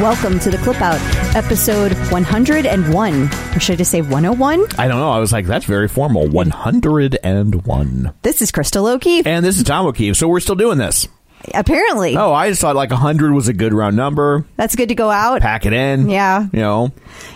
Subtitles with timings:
[0.00, 1.00] Welcome to the Clip Out,
[1.34, 3.22] episode 101.
[3.24, 4.66] Or should I just say 101?
[4.78, 5.10] I don't know.
[5.10, 6.28] I was like, that's very formal.
[6.28, 8.14] 101.
[8.22, 9.26] This is Crystal O'Keefe.
[9.26, 10.16] And this is Tom O'Keefe.
[10.16, 11.08] So we're still doing this.
[11.54, 12.16] Apparently.
[12.16, 14.44] Oh, I just thought like 100 was a good round number.
[14.56, 15.40] That's good to go out.
[15.40, 16.08] Pack it in.
[16.10, 16.46] Yeah.
[16.52, 16.92] You know,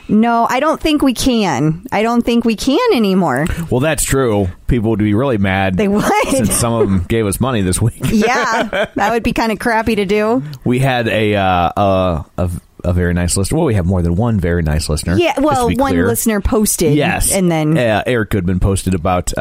[0.08, 1.86] No, I don't think we can.
[1.92, 3.46] I don't think we can anymore.
[3.70, 4.48] well, that's true.
[4.66, 5.76] People would be really mad.
[5.76, 6.04] They would.
[6.28, 8.00] Since some of them gave us money this week.
[8.04, 10.42] Yeah, that would be kind of crappy to do.
[10.64, 12.50] We had a, uh, a, a,
[12.84, 13.58] a very nice listener.
[13.58, 15.16] Well, we have more than one very nice listener.
[15.16, 16.06] Yeah, well, one clear.
[16.06, 16.94] listener posted.
[16.94, 17.32] Yes.
[17.32, 17.78] And then.
[17.78, 19.32] uh, Eric Goodman posted about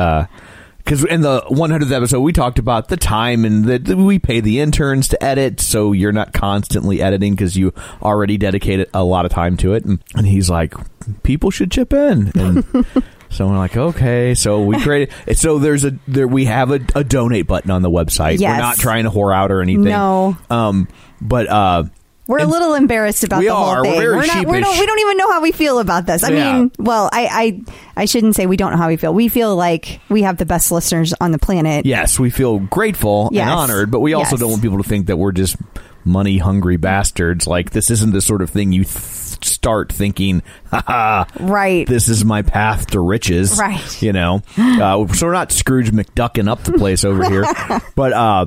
[0.83, 4.59] because in the 100th episode we talked about the time and that we pay the
[4.59, 9.31] interns to edit, so you're not constantly editing because you already dedicated a lot of
[9.31, 9.85] time to it.
[9.85, 10.73] And, and he's like,
[11.23, 12.31] people should chip in.
[12.35, 12.85] And
[13.31, 14.35] So we're like, okay.
[14.35, 15.13] So we created.
[15.37, 18.39] So there's a there we have a, a donate button on the website.
[18.39, 18.51] Yes.
[18.51, 19.85] We're not trying to whore out or anything.
[19.85, 20.37] No.
[20.49, 20.87] Um.
[21.21, 21.83] But uh,
[22.31, 23.83] We're a little embarrassed about We the whole are.
[23.83, 23.99] We're thing.
[23.99, 24.45] very not.
[24.47, 24.79] We don't.
[24.79, 26.23] We don't even know how we feel about this.
[26.23, 26.53] I Yeah.
[26.59, 27.27] mean, well, I,
[27.95, 29.13] I, I shouldn't say we don't know how we feel.
[29.13, 31.85] We feel like we have the best listeners on the planet.
[31.85, 33.43] yes, we feel grateful Yes.
[33.43, 34.39] and honored, but we also Yes.
[34.39, 35.55] don't want people to think that we're just
[36.05, 37.45] money hungry bastards.
[37.45, 38.95] Like this isn't the sort of thing you th-
[39.43, 41.87] start thinking, haha, Right.
[41.87, 43.57] this is my path to riches.
[43.59, 44.01] Right.
[44.01, 47.45] You know, uh, so we're not Scrooge McDucking up the place over here,
[47.95, 48.45] but uh,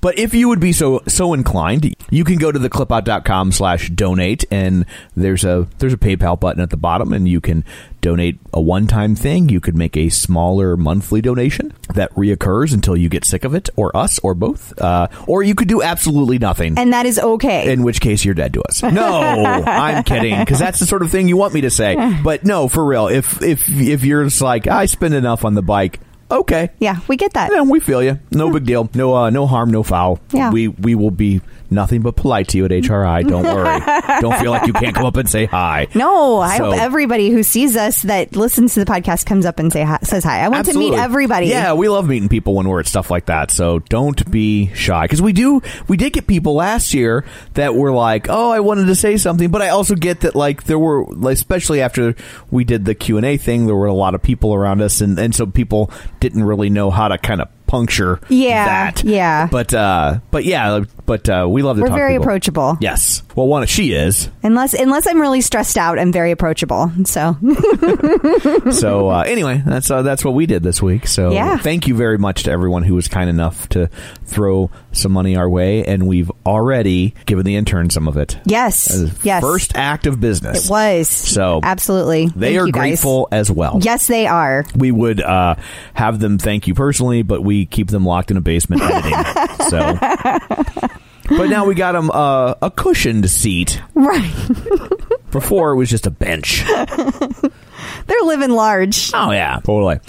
[0.00, 4.44] but if you would be so so inclined, you can go to theclipout.com slash donate
[4.50, 4.86] and
[5.16, 7.64] there's a there's a PayPal button at the bottom and you can
[8.00, 9.48] donate a one time thing.
[9.48, 13.68] You could make a smaller monthly donation that reoccurs until you get sick of it,
[13.76, 14.78] or us, or both.
[14.80, 16.78] Uh, or you could do absolutely nothing.
[16.78, 17.72] and that is okay.
[17.72, 18.82] in which case you're dead to us.
[18.82, 19.20] No,
[19.66, 21.96] I'm kidding, because that's the sort of thing you want me to say.
[22.22, 23.08] But no, for real.
[23.08, 27.16] If if if you're just like I spend enough on the bike, okay, yeah, we
[27.16, 27.50] get that.
[27.52, 28.18] yeah, we feel you.
[28.32, 28.88] No big deal.
[28.94, 30.18] No uh, no harm, no foul.
[30.32, 30.50] Yeah.
[30.50, 31.40] We we will be
[31.70, 33.26] nothing but polite to you at HRI.
[33.28, 33.80] Don't worry.
[34.20, 35.86] Don't feel like you can't come up and say hi.
[35.94, 39.58] No, I So- hope everybody who sees us that listens to the podcast comes up
[39.58, 40.40] and say hi, says hi.
[40.40, 40.96] I want to Absolutely.
[40.96, 41.46] meet everybody.
[41.46, 43.50] Yeah, we love meeting people when we're at stuff like that.
[43.50, 45.60] So don't be shy because we do.
[45.88, 47.24] We did get people last year
[47.54, 50.64] that were like, "Oh, I wanted to say something," but I also get that like
[50.64, 52.14] there were, like, especially after
[52.50, 55.00] we did the Q and A thing, there were a lot of people around us,
[55.00, 55.90] and and so people
[56.20, 59.04] didn't really know how to kind of puncture Yeah, that.
[59.04, 59.46] yeah.
[59.50, 62.24] But uh, but yeah, but uh, we love to We're talk very people.
[62.24, 62.78] approachable.
[62.80, 63.22] Yes.
[63.36, 64.28] Well, one she is.
[64.42, 66.90] Unless unless I'm really stressed out, I'm very approachable.
[67.04, 67.36] So
[68.70, 71.06] so uh, anyway, that's uh, that's what we did this week.
[71.06, 71.56] So Yeah.
[71.58, 73.88] thank you very much to everyone who was kind enough to
[74.24, 78.38] throw some money our way, and we've already given the intern some of it.
[78.44, 80.66] yes, yes, First act of business.
[80.66, 81.08] it was.
[81.08, 83.78] So absolutely, They Thank are grateful as well.
[83.82, 84.64] Yes, they are.
[84.74, 85.56] We would uh,
[85.94, 89.14] have them thank you personally, but we keep them locked in a basement editing.
[89.68, 89.98] so.
[91.28, 93.82] But now we got them uh, a cushioned seat.
[93.94, 94.32] Right.
[95.30, 96.64] Before it was just a bench.
[98.06, 99.10] They're living large.
[99.12, 100.00] Oh yeah, totally.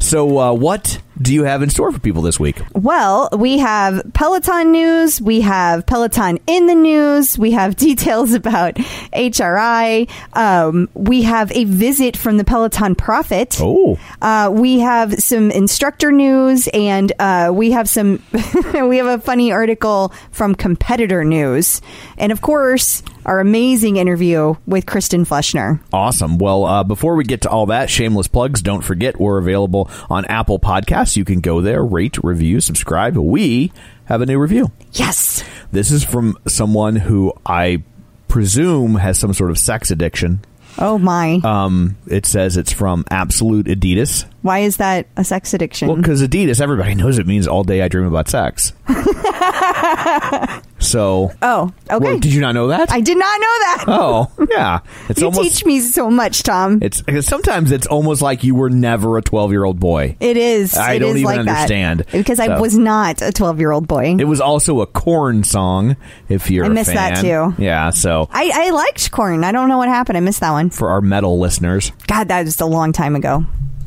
[0.00, 2.60] So, uh, what do you have in store for people this week?
[2.72, 5.20] Well, we have Peloton news.
[5.20, 7.38] We have Peloton in the news.
[7.38, 10.10] We have details about HRI.
[10.32, 13.58] Um, we have a visit from the Peloton Prophet.
[13.60, 13.98] Oh.
[14.20, 18.22] Uh, we have some instructor news, and uh, we have some.
[18.74, 21.80] we have a funny article from competitor news,
[22.18, 25.80] and of course, our amazing interview with Kristin Fleschner.
[25.92, 26.38] Awesome.
[26.38, 28.62] Well, uh, before we get to all that, shameless plugs.
[28.62, 31.03] Don't forget we're available on Apple Podcasts.
[31.16, 33.16] You can go there, rate, review, subscribe.
[33.16, 33.72] We
[34.06, 34.72] have a new review.
[34.92, 35.44] Yes.
[35.72, 37.82] This is from someone who I
[38.28, 40.40] presume has some sort of sex addiction.
[40.78, 41.40] Oh my.
[41.44, 44.26] Um, it says it's from Absolute Adidas.
[44.44, 45.88] Why is that a sex addiction?
[45.88, 48.74] Well, because Adidas, everybody knows it means all day I dream about sex.
[50.78, 52.04] so, oh, okay.
[52.04, 52.92] well, did you not know that?
[52.92, 53.84] I did not know that.
[53.88, 54.80] oh, yeah.
[55.08, 55.50] It's you almost.
[55.50, 56.80] teach me so much, Tom.
[56.82, 60.14] it's sometimes it's almost like you were never a twelve-year-old boy.
[60.20, 60.76] It is.
[60.76, 61.70] I It don't is even like that.
[61.70, 62.04] understand.
[62.12, 64.16] because I was not a twelve-year-old boy.
[64.18, 65.96] It was also a Korn song.
[66.28, 67.54] If you're, I missed that too.
[67.56, 67.88] Yeah.
[67.88, 69.42] So I, I liked Korn.
[69.42, 70.18] I don't know what happened.
[70.18, 70.68] I missed that one.
[70.68, 73.46] for our metal listeners God, that was a long time ago.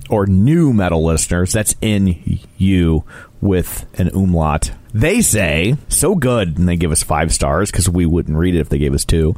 [0.10, 3.04] Or new metal listeners, that's in you
[3.42, 4.72] with an umlaut.
[4.94, 8.60] They say so good, and they give us five stars because we wouldn't read it
[8.60, 9.36] if they gave us two.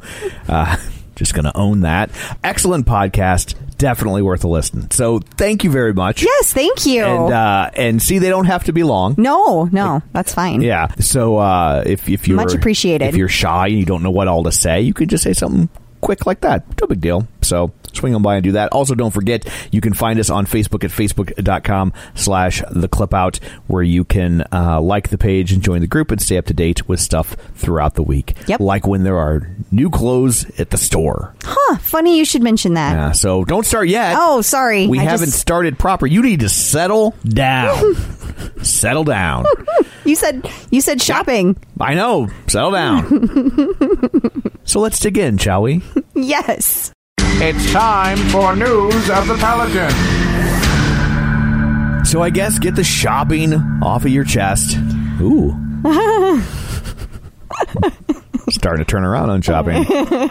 [0.48, 0.76] Uh,
[1.16, 2.10] just going to own that.
[2.42, 3.54] Excellent podcast.
[3.76, 4.90] Definitely worth a listen.
[4.90, 6.22] So thank you very much.
[6.22, 7.04] Yes, thank you.
[7.04, 9.14] And uh, and see, they don't have to be long.
[9.16, 10.60] no, no, that's fine.
[10.60, 10.88] Yeah.
[10.98, 13.08] So uh, if if you Much appreciated.
[13.08, 15.32] if you're shy and you don't know what all to say, you could just say
[15.32, 15.68] something
[16.02, 16.64] quick like that.
[16.80, 17.26] No big deal.
[17.42, 18.72] So swing on by and do that.
[18.72, 23.38] Also, don't forget you can find us on Facebook at facebook.com slash the clip out
[23.66, 26.54] where you can uh, like the page and join the group and stay up to
[26.54, 28.34] date with stuff throughout the week.
[28.46, 28.60] Yep.
[28.60, 31.34] Like when there are new clothes at the store.
[31.42, 32.92] Huh, funny you should mention that.
[32.92, 33.12] Yeah.
[33.12, 34.14] So don't start yet.
[34.18, 34.86] Oh, sorry.
[34.86, 36.06] We I haven't just- started proper.
[36.06, 37.94] You need to settle down.
[38.62, 39.44] settle down.
[40.04, 41.56] you said you said shopping.
[41.80, 42.28] I know.
[42.46, 44.50] Settle down.
[44.64, 45.82] so let's dig in, shall we?
[46.14, 46.92] Yes.
[47.42, 49.90] It's time for news of the Pelican.
[52.04, 54.76] So I guess get the shopping off of your chest.
[55.20, 55.54] Ooh.
[58.50, 59.86] Starting to turn around on shopping.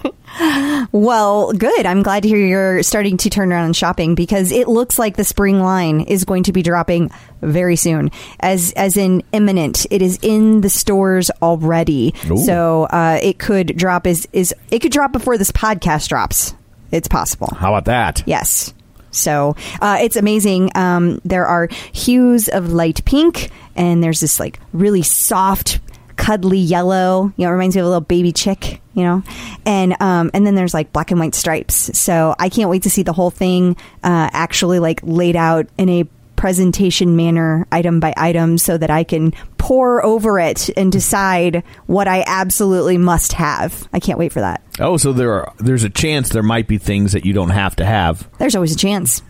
[0.91, 1.85] Well, good.
[1.85, 5.17] I'm glad to hear you're starting to turn around on shopping because it looks like
[5.17, 7.11] the spring line is going to be dropping
[7.41, 8.09] very soon,
[8.39, 9.85] as as in imminent.
[9.91, 12.37] It is in the stores already, Ooh.
[12.37, 16.53] so uh, it could drop is is it could drop before this podcast drops.
[16.91, 17.53] It's possible.
[17.55, 18.23] How about that?
[18.25, 18.73] Yes.
[19.11, 20.71] So uh, it's amazing.
[20.75, 25.79] Um, there are hues of light pink, and there's this like really soft,
[26.15, 27.33] cuddly yellow.
[27.37, 28.81] You know, it reminds me of a little baby chick.
[28.93, 29.23] You know,
[29.65, 31.97] and um, and then there's like black and white stripes.
[31.97, 35.89] So I can't wait to see the whole thing uh, actually like laid out in
[35.89, 36.05] a
[36.35, 42.07] presentation manner item by item so that I can pour over it and decide what
[42.07, 43.89] I absolutely must have.
[43.91, 44.61] I can't wait for that.
[44.79, 47.75] Oh, so there are there's a chance there might be things that you don't have
[47.77, 48.27] to have.
[48.37, 49.21] There's always a chance.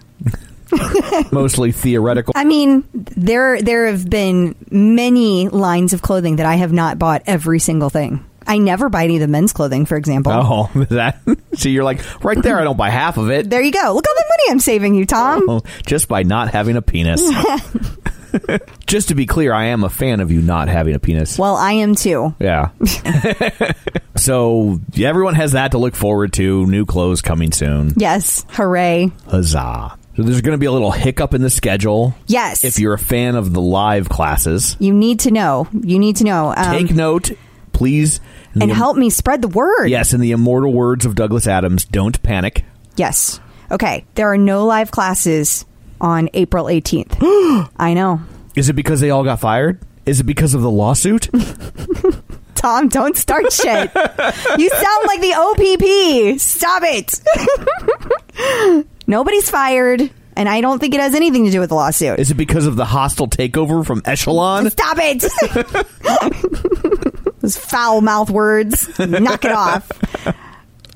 [1.31, 2.33] Mostly theoretical.
[2.35, 7.23] I mean, there there have been many lines of clothing that I have not bought
[7.25, 8.25] every single thing.
[8.47, 10.31] I never buy any of the men's clothing, for example.
[10.33, 11.21] Oh, that.
[11.53, 12.59] So you're like right there.
[12.59, 13.49] I don't buy half of it.
[13.49, 13.93] There you go.
[13.93, 15.47] Look all the money I'm saving you, Tom.
[15.47, 17.21] Oh, just by not having a penis.
[18.87, 21.37] just to be clear, I am a fan of you not having a penis.
[21.37, 22.35] Well, I am too.
[22.39, 22.69] Yeah.
[24.15, 26.65] so yeah, everyone has that to look forward to.
[26.67, 27.93] New clothes coming soon.
[27.97, 29.11] Yes, hooray!
[29.27, 29.97] Huzzah.
[30.15, 32.13] So there's going to be a little hiccup in the schedule.
[32.27, 32.65] Yes.
[32.65, 35.67] If you're a fan of the live classes, You need to know.
[35.71, 36.53] You need to know.
[36.55, 37.31] Um, take note,
[37.71, 38.19] please.
[38.59, 39.87] And the- help me spread the word.
[39.87, 42.65] Yes, in the immortal words of Douglas Adams, don't panic.
[42.97, 43.39] Yes.
[43.71, 44.03] Okay.
[44.15, 45.63] There are no live classes
[46.01, 47.69] on April 18th.
[47.77, 48.21] I know.
[48.55, 49.79] Is it because they all got fired?
[50.05, 51.29] Is it because of the lawsuit?
[52.55, 53.89] Tom, don't start shit.
[54.57, 56.39] you sound like the OPP.
[56.39, 57.21] Stop it.
[59.07, 62.19] Nobody's fired, and I don't think it has anything to do with the lawsuit.
[62.19, 64.69] Is it because of the hostile takeover from Echelon?
[64.71, 65.21] Stop it.
[67.39, 68.89] Those foul mouth words.
[68.99, 69.89] Knock it off.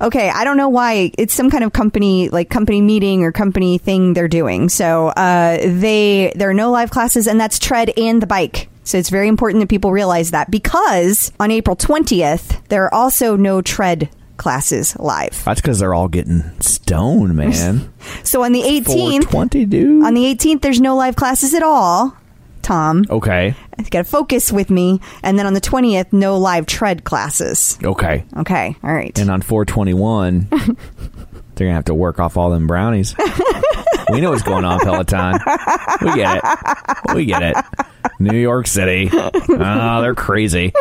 [0.00, 1.12] Okay, I don't know why.
[1.18, 4.68] It's some kind of company, like company meeting or company thing they're doing.
[4.68, 8.68] So uh, they there are no live classes, and that's tread and the bike.
[8.82, 13.36] So it's very important that people realize that because on April twentieth there are also
[13.36, 15.42] no tread classes live.
[15.44, 17.92] That's because they're all getting stoned, man.
[18.22, 20.04] So on the eighteenth, twenty dude.
[20.04, 22.14] on the eighteenth, there's no live classes at all.
[22.64, 23.04] Tom.
[23.08, 23.54] Okay.
[23.90, 25.00] Got to focus with me.
[25.22, 27.78] And then on the 20th, no live tread classes.
[27.84, 28.24] Okay.
[28.38, 28.76] Okay.
[28.82, 29.16] All right.
[29.18, 30.76] And on 421, they're going
[31.56, 33.14] to have to work off all them brownies.
[34.10, 35.38] we know what's going on, Peloton.
[36.02, 37.14] We get it.
[37.14, 37.56] We get it.
[38.20, 39.10] New York City.
[39.12, 40.72] Oh, they're crazy.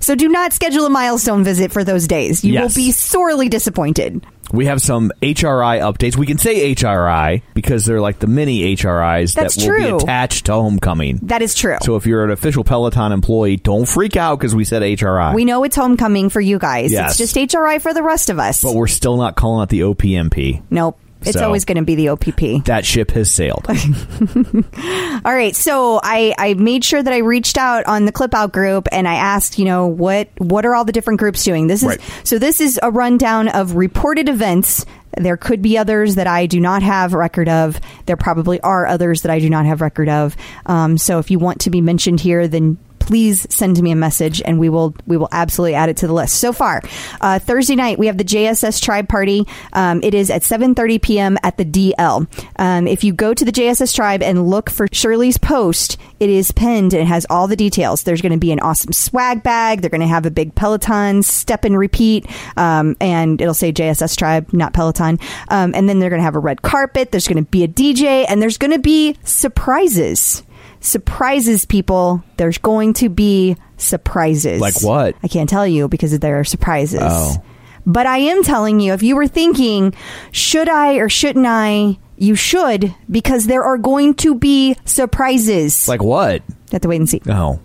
[0.00, 2.44] so do not schedule a milestone visit for those days.
[2.44, 2.62] You Yes.
[2.76, 4.24] will be sorely disappointed.
[4.54, 6.16] We have some HRI updates.
[6.16, 9.98] We can say HRI because they're like the mini HRIs That's that will true.
[9.98, 11.18] be attached to homecoming.
[11.24, 11.76] That is true.
[11.82, 15.34] So if you're an official Peloton employee, don't freak out because we said HRI.
[15.34, 16.92] we know it's homecoming for you guys.
[16.92, 17.18] Yes.
[17.20, 18.62] It's just HRI for the rest of us.
[18.62, 20.62] but we're still not calling it the OPMP.
[20.70, 20.98] nope.
[21.26, 22.64] It's So- always going to be the OPP.
[22.66, 23.66] That ship has sailed.
[25.24, 28.52] All right, so I, I made sure that I reached out on the clip out
[28.52, 31.66] group and I asked, you know, what what are all the different groups doing?
[31.66, 32.00] This is Right.
[32.24, 34.84] so this is a rundown of reported events.
[35.16, 37.80] There could be others that I do not have record of.
[38.06, 40.36] There probably are others that I do not have record of.
[40.66, 44.42] Um, so if you want to be mentioned here, then please send me a message
[44.44, 46.36] and we will we will absolutely add it to the list.
[46.36, 46.82] So far,
[47.20, 49.46] uh, Thursday night we have the JSS Tribe Party.
[49.72, 51.38] Um, it is at 7:30 p.m.
[51.42, 52.26] at the DL.
[52.56, 56.50] Um, if you go to the JSS Tribe and look for Shirley's post, it is
[56.50, 58.02] pinned and it has all the details.
[58.02, 59.80] There's going to be an awesome swag bag.
[59.80, 64.16] They're going to have a big Peloton step and repeat, um, and it'll say JSS
[64.16, 65.18] Tribe, not Peloton.
[65.48, 67.10] Um, and then they're going to have a red carpet.
[67.10, 70.42] There's going to be a DJ, and there's going to be surprises
[70.84, 72.22] surprises people.
[72.36, 74.60] There's going to be surprises.
[74.60, 75.16] Like what?
[75.22, 77.00] I can't tell you because there are surprises.
[77.02, 77.42] Oh.
[77.86, 79.94] But I am telling you, if you were thinking,
[80.32, 81.98] should I or shouldn't I?
[82.16, 85.88] You should because there are going to be surprises.
[85.88, 86.42] like what?
[86.46, 87.20] You have to wait and see.
[87.28, 87.60] Oh.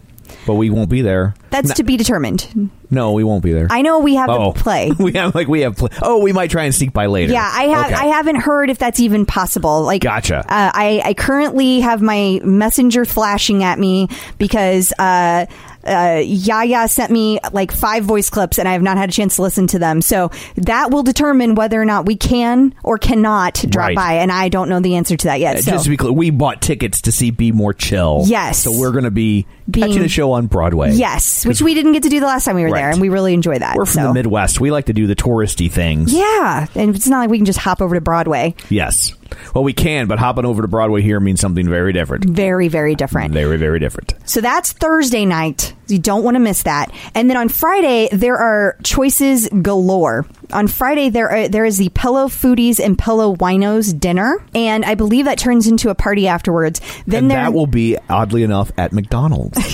[0.50, 1.36] But we won't be there.
[1.52, 2.72] That's to be determined.
[2.90, 3.68] No, we won't be there.
[3.70, 4.52] I know we have oh.
[4.52, 4.90] to play.
[5.00, 5.92] we have like we have play.
[6.02, 7.34] Oh, we might try and sneak by later.
[7.34, 7.86] Yeah, I have.
[7.86, 7.94] Okay.
[7.94, 9.84] I haven't heard if that's even possible.
[9.84, 10.40] Like, Gotcha.
[10.40, 14.08] Uh, I I currently have my messenger flashing at me
[14.40, 15.46] because uh,
[15.86, 19.36] uh, Yaya sent me like five voice clips, and I have not had a chance
[19.38, 20.02] to listen to them.
[20.02, 23.96] So that will determine whether or not we can or cannot drop Right.
[23.96, 25.58] by, and I don't know the answer to that yet.
[25.58, 28.24] Uh, So Just to be clear, we bought tickets to see Be More Chill.
[28.26, 28.60] Yes.
[28.60, 30.92] So we're going to be Being- catching a show on Broadway.
[30.94, 33.10] yes, which we didn't get to do the last time we were there, and we
[33.10, 33.76] really enjoy that.
[33.78, 34.08] We're from so.
[34.08, 34.60] the Midwest.
[34.60, 36.14] We like to do the touristy things.
[36.14, 38.56] Yeah, and it's not like we can just hop over to Broadway.
[38.70, 39.14] Yes.
[39.54, 42.26] Well, we can, but hopping over to Broadway here means something very different.
[42.26, 43.34] Very, very different.
[43.34, 44.14] Very, very different.
[44.26, 45.74] So that's Thursday night.
[45.90, 46.92] You don't want to miss that.
[47.16, 50.26] And then on Friday there are choices galore.
[50.52, 54.96] On Friday there are, there is the Pillow Foodies and Pillow Winos dinner, and I
[54.96, 56.82] believe that turns into a party afterwards.
[57.06, 59.58] Then and there that will be, oddly enough, at McDonald's.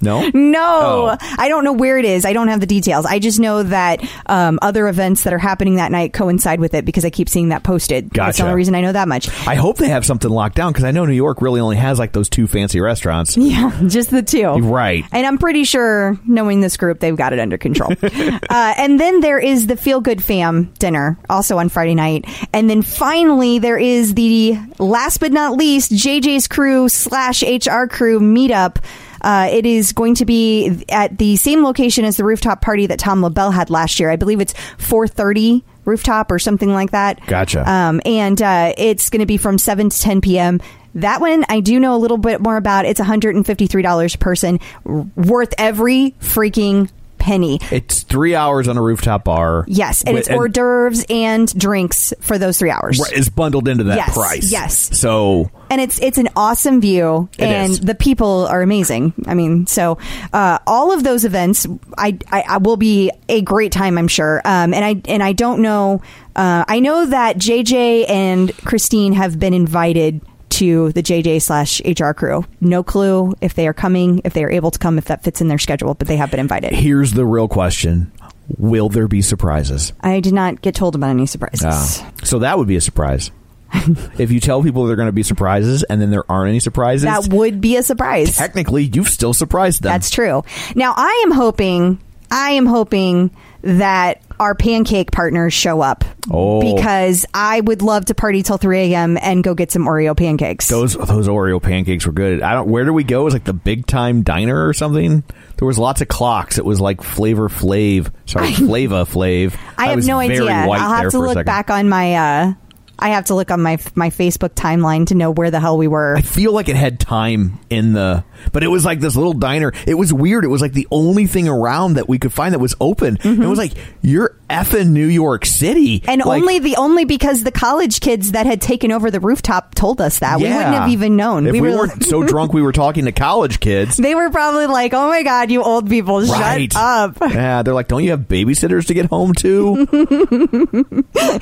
[0.00, 0.28] no?
[0.32, 1.16] No, Oh.
[1.38, 2.24] I don't know where it is.
[2.24, 3.04] I don't have the details.
[3.06, 6.84] I just know that um, other events that are happening that night coincide with it
[6.84, 8.10] because I keep seeing that posted.
[8.10, 9.28] That's the only reason I know that much.
[9.46, 11.98] I hope they have something locked down because I know New York really only has
[11.98, 13.13] like those two fancy restaurants.
[13.36, 14.46] Yeah, just the two.
[14.46, 15.04] Right.
[15.12, 17.92] And I'm pretty sure, knowing this group, they've got it under control.
[18.02, 18.38] uh,
[18.76, 22.24] and then there is the Feel Good Fam dinner, also on Friday night.
[22.52, 28.20] And then finally, there is the last but not least JJ's crew slash HR crew
[28.20, 28.82] meetup.
[29.24, 32.98] Uh, it is going to be at the same location as the rooftop party that
[32.98, 34.10] Tom LaBelle had last year.
[34.10, 37.24] I believe it's 4:30 rooftop or something like that.
[37.26, 37.68] Gotcha.
[37.70, 40.60] Um, and uh, it's going to be from 7 to 10 p.m.
[40.94, 42.84] That one I do know a little bit more about.
[42.86, 46.90] It's $153 a person, worth every freaking
[47.24, 47.58] penny.
[47.70, 49.64] It's three hours on a rooftop bar.
[49.66, 53.00] Yes, and With- it's hors d'oeuvres and drinks for those three hours.
[53.00, 54.52] Right, is bundled into that Yes, price.
[54.52, 54.90] yes.
[54.98, 59.14] So and it's it's an awesome view, and the people are amazing.
[59.26, 59.98] I mean, so
[60.32, 61.66] uh, all of those events,
[61.96, 64.42] I, I, I will be a great time, I'm sure.
[64.44, 66.02] Um, and I and I don't know.
[66.36, 70.20] Uh, I know that JJ and Christine have been invited
[70.54, 72.44] to the JJ slash HR crew.
[72.60, 75.40] No clue if they are coming, if they are able to come, if that fits
[75.40, 76.72] in their schedule, but they have been invited.
[76.72, 78.12] here's the real question:
[78.58, 79.92] Will there be surprises?
[80.00, 81.64] I did not get told about any surprises.
[81.64, 82.12] Ah.
[82.24, 83.30] so that would be a surprise.
[84.18, 86.60] if you tell people there are going to be surprises and then there aren't any
[86.60, 88.36] surprises, That would be a surprise.
[88.36, 89.90] technically you've still surprised them.
[89.90, 90.44] That's true.
[90.76, 91.98] Now I am hoping,
[92.30, 93.30] I am hoping
[93.64, 96.60] that our pancake partners show up Oh.
[96.74, 99.16] because I would love to party till 3 a.m.
[99.20, 100.68] and go get some Oreo pancakes.
[100.68, 102.42] those those Oreo pancakes were good.
[102.42, 102.68] I don't.
[102.68, 103.22] Where do we go?
[103.22, 105.22] It was like the Big Time Diner or something.
[105.56, 106.58] There was lots of clocks.
[106.58, 108.10] It was like Flavor Flav.
[108.26, 109.54] Sorry, Flava Flav.
[109.78, 110.44] I have was no idea.
[110.44, 112.14] I'll have to look back on my.
[112.14, 112.54] Uh,
[112.98, 115.88] I have to look on my my Facebook timeline to know where the hell we
[115.88, 116.16] were.
[116.16, 119.72] I feel like it had time in the But it was like this little diner.
[119.86, 120.44] It was weird.
[120.44, 123.18] It was like the only thing around that we could find that was open.
[123.24, 123.72] And It was like
[124.02, 126.10] you're effing New York City, Mm-hmm.
[126.10, 129.74] And Like, only the only because the college kids that had taken over the rooftop
[129.74, 130.38] told us that.
[130.38, 131.46] We wouldn't have even known.
[131.46, 133.96] If we, were weren't so drunk, we were talking to college kids.
[133.96, 136.72] They were probably like, "Oh my god, you old people, Right.
[136.72, 139.86] shut up." Yeah, they're like, don't you have babysitters to get home to?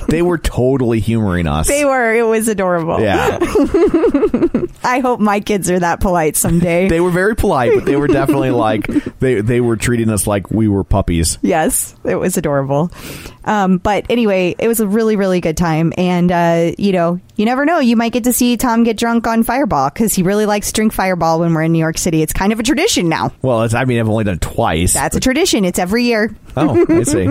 [0.09, 1.69] they were totally humoring us.
[1.69, 2.15] They were.
[2.15, 3.01] It was adorable.
[3.01, 3.39] yeah,
[4.83, 6.89] I hope my kids are that polite someday.
[6.93, 8.87] They were very polite, but they were definitely like
[9.19, 11.39] they they were treating us like we were puppies.
[11.43, 12.91] yes, it was adorable.
[13.45, 15.93] Um, but anyway, it was a really, really good time.
[15.99, 17.79] And, uh, you know, you never know.
[17.81, 20.73] You might get to see Tom get drunk on Fireball because he really likes to
[20.75, 22.23] drink Fireball when we're in New York City.
[22.23, 23.33] It's kind of a tradition now.
[23.43, 24.93] Well, it's, I mean, I've only done it twice.
[24.93, 25.65] That's a tradition.
[25.65, 27.27] It's every year, oh, I see.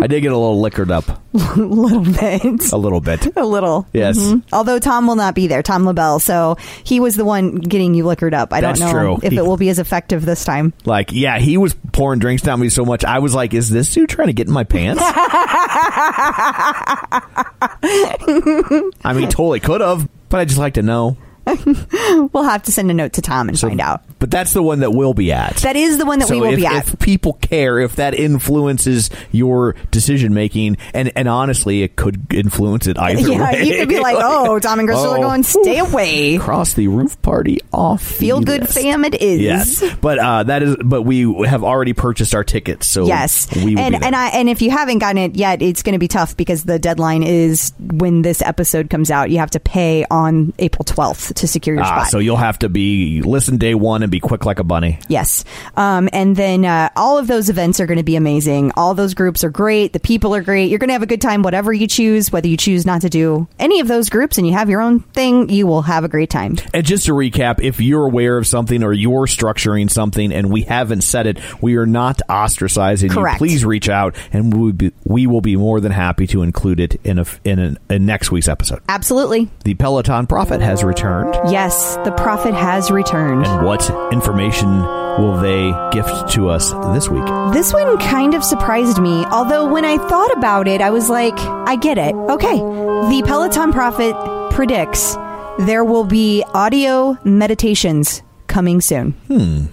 [0.00, 1.20] I did get a little liquored up, a
[1.56, 2.72] little bit.
[2.72, 3.26] a little bit.
[3.36, 3.86] A little.
[3.92, 4.18] Yes.
[4.18, 4.42] Mhm.
[4.52, 6.18] Although Tom will not be there, Tom LaBelle.
[6.20, 8.52] So he was the one getting you liquored up.
[8.52, 9.18] I That's don't know true.
[9.22, 10.72] if He- it will be as effective this time.
[10.84, 13.04] Like, yeah, he was pouring drinks down me so much.
[13.04, 15.02] I was like, is this dude trying to get in my pants?
[19.04, 21.16] I mean, totally could have, but I just like to know.
[22.32, 24.02] We'll have to send a note to Tom and So- find out.
[24.20, 25.54] But that's the one that we'll be at.
[25.58, 26.88] That is the one that so we will if, be at.
[26.88, 32.88] if people care, if that influences your decision making, and and honestly, it could influence
[32.88, 33.62] it either yeah, way.
[33.62, 35.16] you could be like, oh, Tom and are Oh.
[35.22, 36.36] going, stay away.
[36.38, 38.02] cross the roof party off.
[38.02, 38.74] Feel good list.
[38.74, 39.40] fam it is.
[39.40, 40.76] Yes, but uh, that is.
[40.84, 44.48] But we have already purchased our tickets, so Yes, we will and and I and
[44.48, 47.72] if you haven't gotten it yet, it's going to be tough because the deadline is
[47.78, 49.30] when this episode comes out.
[49.30, 52.06] You have to pay on April twelfth to secure your Ah, spot.
[52.08, 54.98] so you'll have to be listen day one and be quick like a bunny.
[55.08, 55.44] Yes.
[55.76, 58.72] Um, and then uh, all of those events are going to be amazing.
[58.76, 59.92] All those groups are great.
[59.92, 60.70] The people are great.
[60.70, 63.08] You're going to have a good time, whatever you choose, whether you choose not to
[63.08, 66.08] do any of those groups and you have your own thing, you will have a
[66.08, 66.56] great time.
[66.74, 70.62] And just to recap, if you're aware of something or you're structuring something and we
[70.62, 73.34] haven't said it, we are not ostracizing Correct.
[73.34, 73.38] you.
[73.46, 76.80] Please reach out and we will be, we will be more than happy to include
[76.80, 78.80] it in a in, an, in next week's episode.
[78.88, 79.48] Absolutely.
[79.64, 81.27] The Peloton Prophet has returned.
[81.50, 83.46] Yes, the prophet has returned.
[83.46, 87.24] And what information will they gift to us this week?
[87.52, 91.38] This one kind of surprised me, although when I thought about it, I was like,
[91.38, 92.14] I get it.
[92.14, 92.56] Okay.
[92.58, 94.14] The Peloton Prophet
[94.52, 95.16] predicts
[95.60, 99.12] there will be audio meditations coming soon.
[99.26, 99.66] Hmm.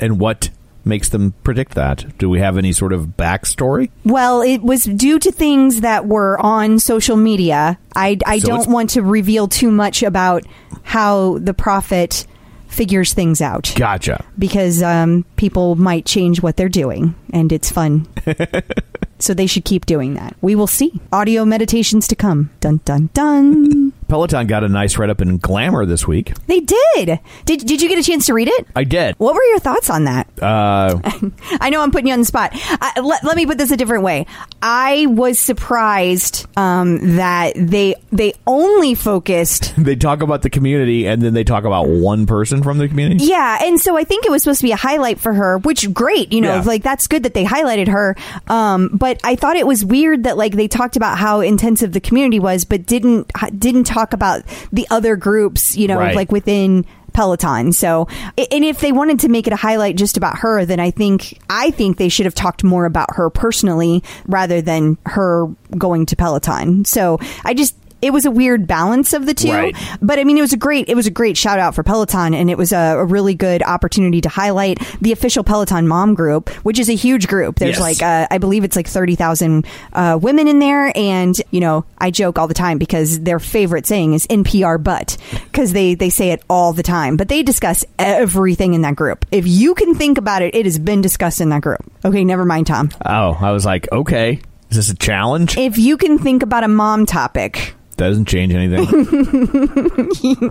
[0.00, 0.50] And what
[0.84, 2.18] makes them predict that?
[2.18, 3.90] Do we have any sort of backstory?
[4.04, 7.78] Well, it was due to things that were on social media.
[7.96, 10.44] I, I So don't want to reveal too much about
[10.82, 12.26] how the prophet
[12.66, 14.24] figures things out Gotcha.
[14.38, 18.06] because um, people might change what they're doing, and it's fun.
[19.20, 20.36] so they should keep doing that.
[20.40, 21.00] We will see.
[21.12, 22.50] Audio meditations to come.
[22.60, 23.92] Dun dun dun.
[24.14, 26.34] Peloton got a nice write up in Glamour this week.
[26.46, 27.18] they did.
[27.46, 28.64] Did Did you get a chance to read it?
[28.76, 29.16] I did.
[29.18, 30.28] What were your thoughts on that?
[30.40, 31.00] Uh,
[31.60, 32.50] I know I'm putting you on the spot.
[32.54, 34.26] I, let, let me put this a different way.
[34.62, 39.74] I was surprised um, that they they only focused.
[39.78, 43.24] they talk about the community and then they talk about one person from the community.
[43.24, 45.92] Yeah, and so I think it was supposed to be a highlight for her, which
[45.92, 46.62] great, you know, Yeah.
[46.62, 48.14] like that's good that they highlighted her.
[48.46, 52.00] Um, but I thought it was weird that like they talked about how intensive the
[52.00, 56.14] community was, but didn't didn't talk about the other groups, you know, Right.
[56.16, 57.72] like within Peloton.
[57.72, 60.90] So, and if they wanted to make it a highlight just about her, then I
[60.90, 65.46] think I think they should have talked more about her personally rather than her
[65.78, 66.84] going to Peloton.
[66.84, 69.74] So, I just it was a weird balance of the two, Right.
[70.02, 72.34] but I mean it was a great it was a great shout out for Peloton
[72.34, 76.50] and it was a, a really good opportunity to highlight the official Peloton mom group,
[76.64, 77.56] which is a huge group.
[77.56, 77.80] There's Yes.
[77.80, 82.10] like uh, I believe it's like 30,000 uh, women in there and you know, I
[82.10, 85.16] joke all the time because their favorite saying is NPR but
[85.52, 89.24] cuz they they say it all the time, but they discuss everything in that group.
[89.32, 91.80] If you can think about it, it has been discussed in that group.
[92.04, 92.90] Okay, never mind Tom.
[93.06, 94.40] Oh, I was like, okay,
[94.70, 95.56] is this a challenge?
[95.56, 100.50] If you can think about a mom topic, Doesn't change anything.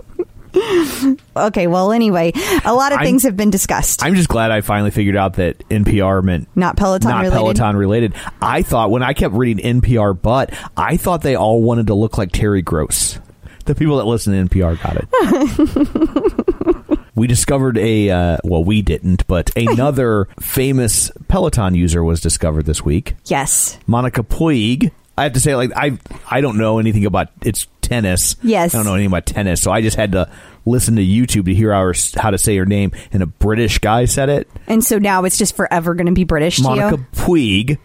[1.36, 2.30] Okay, well, anyway,
[2.64, 4.04] a lot of I'm- things have been discussed.
[4.04, 7.36] I'm just glad I finally figured out that NPR meant Not Peloton not related.
[7.36, 8.14] Peloton related.
[8.40, 12.18] I thought when I kept reading NPR, but I thought they all wanted to look
[12.18, 13.18] like Terry Gross.
[13.64, 16.98] The people that listen to NPR got it.
[17.16, 22.84] we discovered a uh, well, we didn't, but another famous Peloton user was discovered this
[22.84, 23.14] week.
[23.24, 23.76] yes.
[23.88, 24.92] Monica Puig.
[25.16, 25.98] I have to say, like I,
[26.30, 28.36] I don't know anything about it's tennis.
[28.42, 28.74] Yes.
[28.74, 30.28] I don't know anything about tennis, so I just had to
[30.66, 34.04] listen to YouTube to hear how, how to say her name, and a British guy
[34.04, 34.48] said it.
[34.66, 37.06] And so now it's just forever going to be British Monica to you.
[37.12, 37.78] Puig.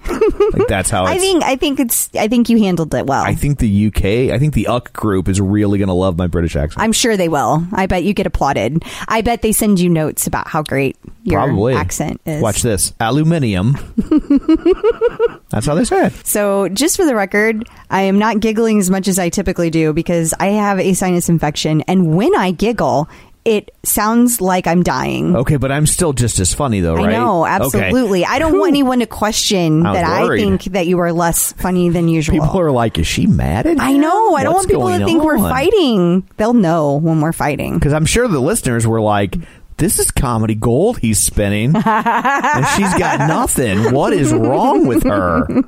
[0.57, 3.23] like that's how I think I think it's I think you handled it well.
[3.23, 6.27] I think the UK, I think the UC group is really going to love my
[6.27, 6.81] British accent.
[6.81, 7.65] I'm sure they will.
[7.73, 8.83] I bet you get applauded.
[9.07, 11.73] I bet they send you notes about how great your Probably.
[11.73, 12.41] accent is.
[12.41, 12.93] Watch this.
[12.99, 13.73] Aluminium.
[15.49, 16.25] That's how they say it.
[16.25, 19.93] So, just for the record, I am not giggling as much as I typically do
[19.93, 23.09] because I have a sinus infection, and when I giggle,
[23.45, 25.35] it sounds like I'm dying.
[25.35, 27.09] Okay, but I'm still just as funny though, right?
[27.09, 27.53] I know, Okay.
[27.85, 28.25] absolutely.
[28.25, 31.89] I don't want anyone to question I that I think that you are less funny
[31.89, 32.39] than usual.
[32.39, 34.35] People are like, "Is she mad at?" I know.
[34.35, 36.27] I don't want people to think we're fighting.
[36.37, 37.75] They'll know when we're fighting.
[37.75, 39.35] Because I'm sure the listeners were like,
[39.79, 43.91] "This is comedy gold he's spinning, and she's got nothing.
[43.93, 45.47] What is wrong with her?"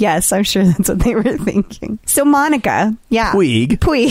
[0.00, 1.98] Yes, I'm sure that's what they were thinking.
[2.06, 3.80] So Monica, yeah, Puig.
[3.80, 4.08] Puig.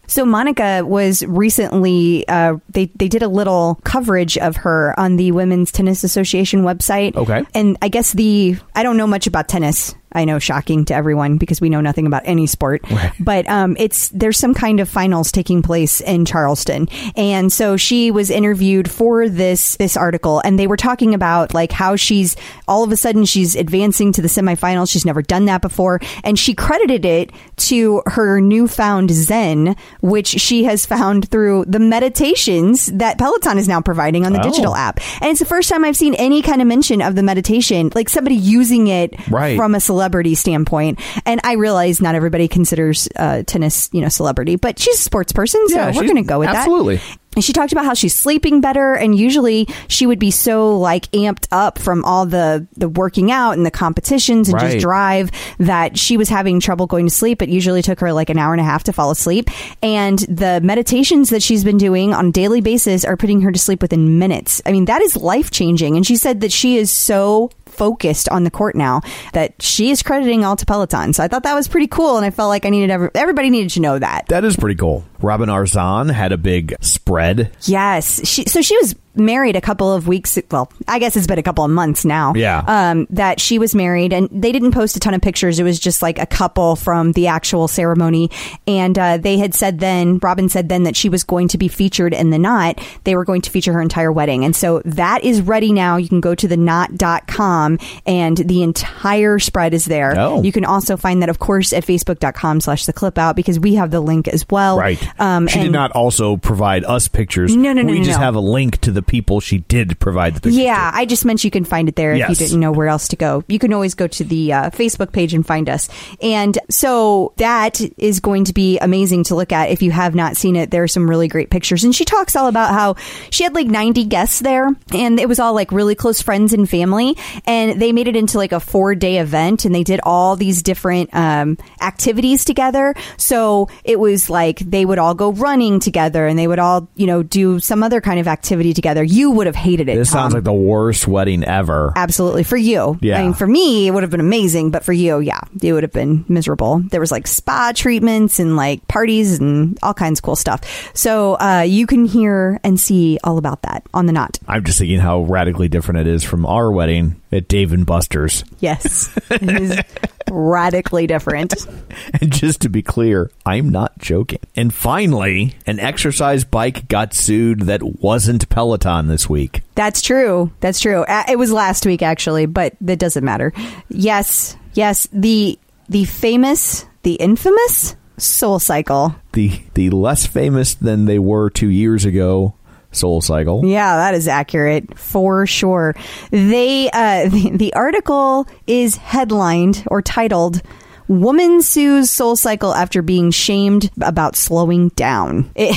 [0.08, 5.30] so Monica was recently uh, they they did a little coverage of her on the
[5.30, 7.14] Women's Tennis Association website.
[7.14, 7.44] Okay.
[7.54, 9.94] and I guess the I don't know much about tennis.
[10.16, 12.82] I know, shocking to everyone because we know nothing about any sport.
[12.90, 13.12] Right.
[13.20, 18.10] But um, it's there's some kind of finals taking place in Charleston, and so she
[18.10, 22.34] was interviewed for this this article, and they were talking about like how she's
[22.66, 24.90] all of a sudden she's advancing to the semifinals.
[24.90, 27.30] She's never done that before, and she credited it
[27.68, 33.80] to her newfound zen, which she has found through the meditations that Peloton is now
[33.82, 34.42] providing on the Oh.
[34.42, 35.00] digital app.
[35.20, 38.08] And it's the first time I've seen any kind of mention of the meditation, like
[38.08, 39.56] somebody using it Right.
[39.58, 41.00] from a celebrity standpoint.
[41.24, 45.32] And I realize not everybody considers uh, tennis, you know, celebrity, but she's a sports
[45.32, 46.96] person, so Yeah, we're going to go with absolutely.
[46.96, 47.02] that.
[47.02, 47.22] Absolutely.
[47.36, 51.10] And she talked about how she's sleeping better, and usually she would be so like
[51.10, 54.70] amped up from all the the working out and the competitions and Right.
[54.72, 57.42] just drive that she was having trouble going to sleep.
[57.42, 59.50] It usually took her like an hour and a half to fall asleep.
[59.82, 63.58] And the meditations that she's been doing on a daily basis are putting her to
[63.58, 64.62] sleep within minutes.
[64.64, 65.96] I mean, that is life changing.
[65.96, 69.00] And she said that she is so focused on the court now
[69.32, 71.12] that she is crediting all to Peloton.
[71.12, 73.50] So I thought that was pretty cool, and I felt like I needed every, everybody
[73.50, 74.26] needed to know that.
[74.28, 75.04] That is pretty cool.
[75.20, 77.52] Robin Arzon had a big spread.
[77.62, 78.26] Yes.
[78.26, 80.38] She, so she was married a couple of weeks.
[80.50, 82.34] Well, I guess it's been a couple of months now.
[82.34, 82.62] Yeah.
[82.66, 85.58] Um, that she was married, and they didn't post a ton of pictures.
[85.58, 88.30] It was just like a couple from the actual ceremony,
[88.66, 90.18] and uh, they had said then.
[90.22, 92.80] Robin said then that she was going to be featured in the knot.
[93.04, 95.96] They were going to feature her entire wedding, and so that is ready now.
[95.96, 100.18] You can go to the knot.com and the entire spread is there.
[100.18, 100.42] Oh.
[100.42, 103.74] You can also find that, of course, at facebook.com slash the clip out because we
[103.74, 104.78] have the link as well.
[104.78, 105.02] Right.
[105.20, 107.54] Um, she did not also provide us pictures.
[107.54, 108.24] No, no, no, We no, just no.
[108.24, 110.58] have a link to the people she did provide the pictures.
[110.58, 113.08] Yeah, I just meant you can find it there if you didn't know where else
[113.08, 113.44] to go.
[113.48, 115.88] You can always go to the uh, Facebook page and find us.
[116.20, 120.36] And so that is going to be amazing to look at if you have not
[120.36, 120.70] seen it.
[120.70, 121.84] There are some really great pictures.
[121.84, 122.94] And she talks all about how
[123.30, 126.68] she had like 90 guests there and it was all like really close friends and
[126.68, 127.16] family.
[127.46, 130.62] And they made it into like a four day event and they did all these
[130.62, 132.94] different um, activities together.
[133.16, 137.06] So it was like they would all go running together and they would all, you
[137.06, 138.95] know, do some other kind of activity together.
[139.02, 139.96] You would have hated it.
[139.96, 140.24] This Tom.
[140.24, 141.92] sounds like the worst wedding ever.
[141.96, 142.42] Absolutely.
[142.42, 142.98] For you.
[143.00, 143.18] Yeah.
[143.18, 145.82] I mean, for me, it would have been amazing, but for you, yeah, it would
[145.82, 146.80] have been miserable.
[146.80, 150.62] There was like spa treatments and like parties and all kinds of cool stuff.
[150.94, 154.38] So uh, you can hear and see all about that on the knot.
[154.46, 158.44] I'm just thinking how radically different it is from our wedding at Dave and Buster's.
[158.60, 159.10] Yes.
[160.30, 161.54] radically different.
[162.20, 164.38] And just to be clear, I'm not joking.
[164.54, 169.62] And finally, an exercise bike got sued that wasn't Peloton this week.
[169.74, 170.52] That's true.
[170.60, 171.02] That's true.
[171.02, 173.52] Uh, It was last week actually, but that doesn't matter.
[173.88, 174.56] Yes.
[174.74, 175.08] Yes.
[175.12, 175.58] The
[175.88, 179.14] the famous, the infamous Soul Cycle.
[179.32, 182.54] The the less famous than they were two years ago,
[182.96, 183.64] Soul Cycle.
[183.64, 185.94] Yeah, that is accurate for sure.
[186.30, 190.62] They uh, the, the article is headlined or titled
[191.08, 195.76] "Woman Sues Soul Cycle After Being Shamed About Slowing Down." It-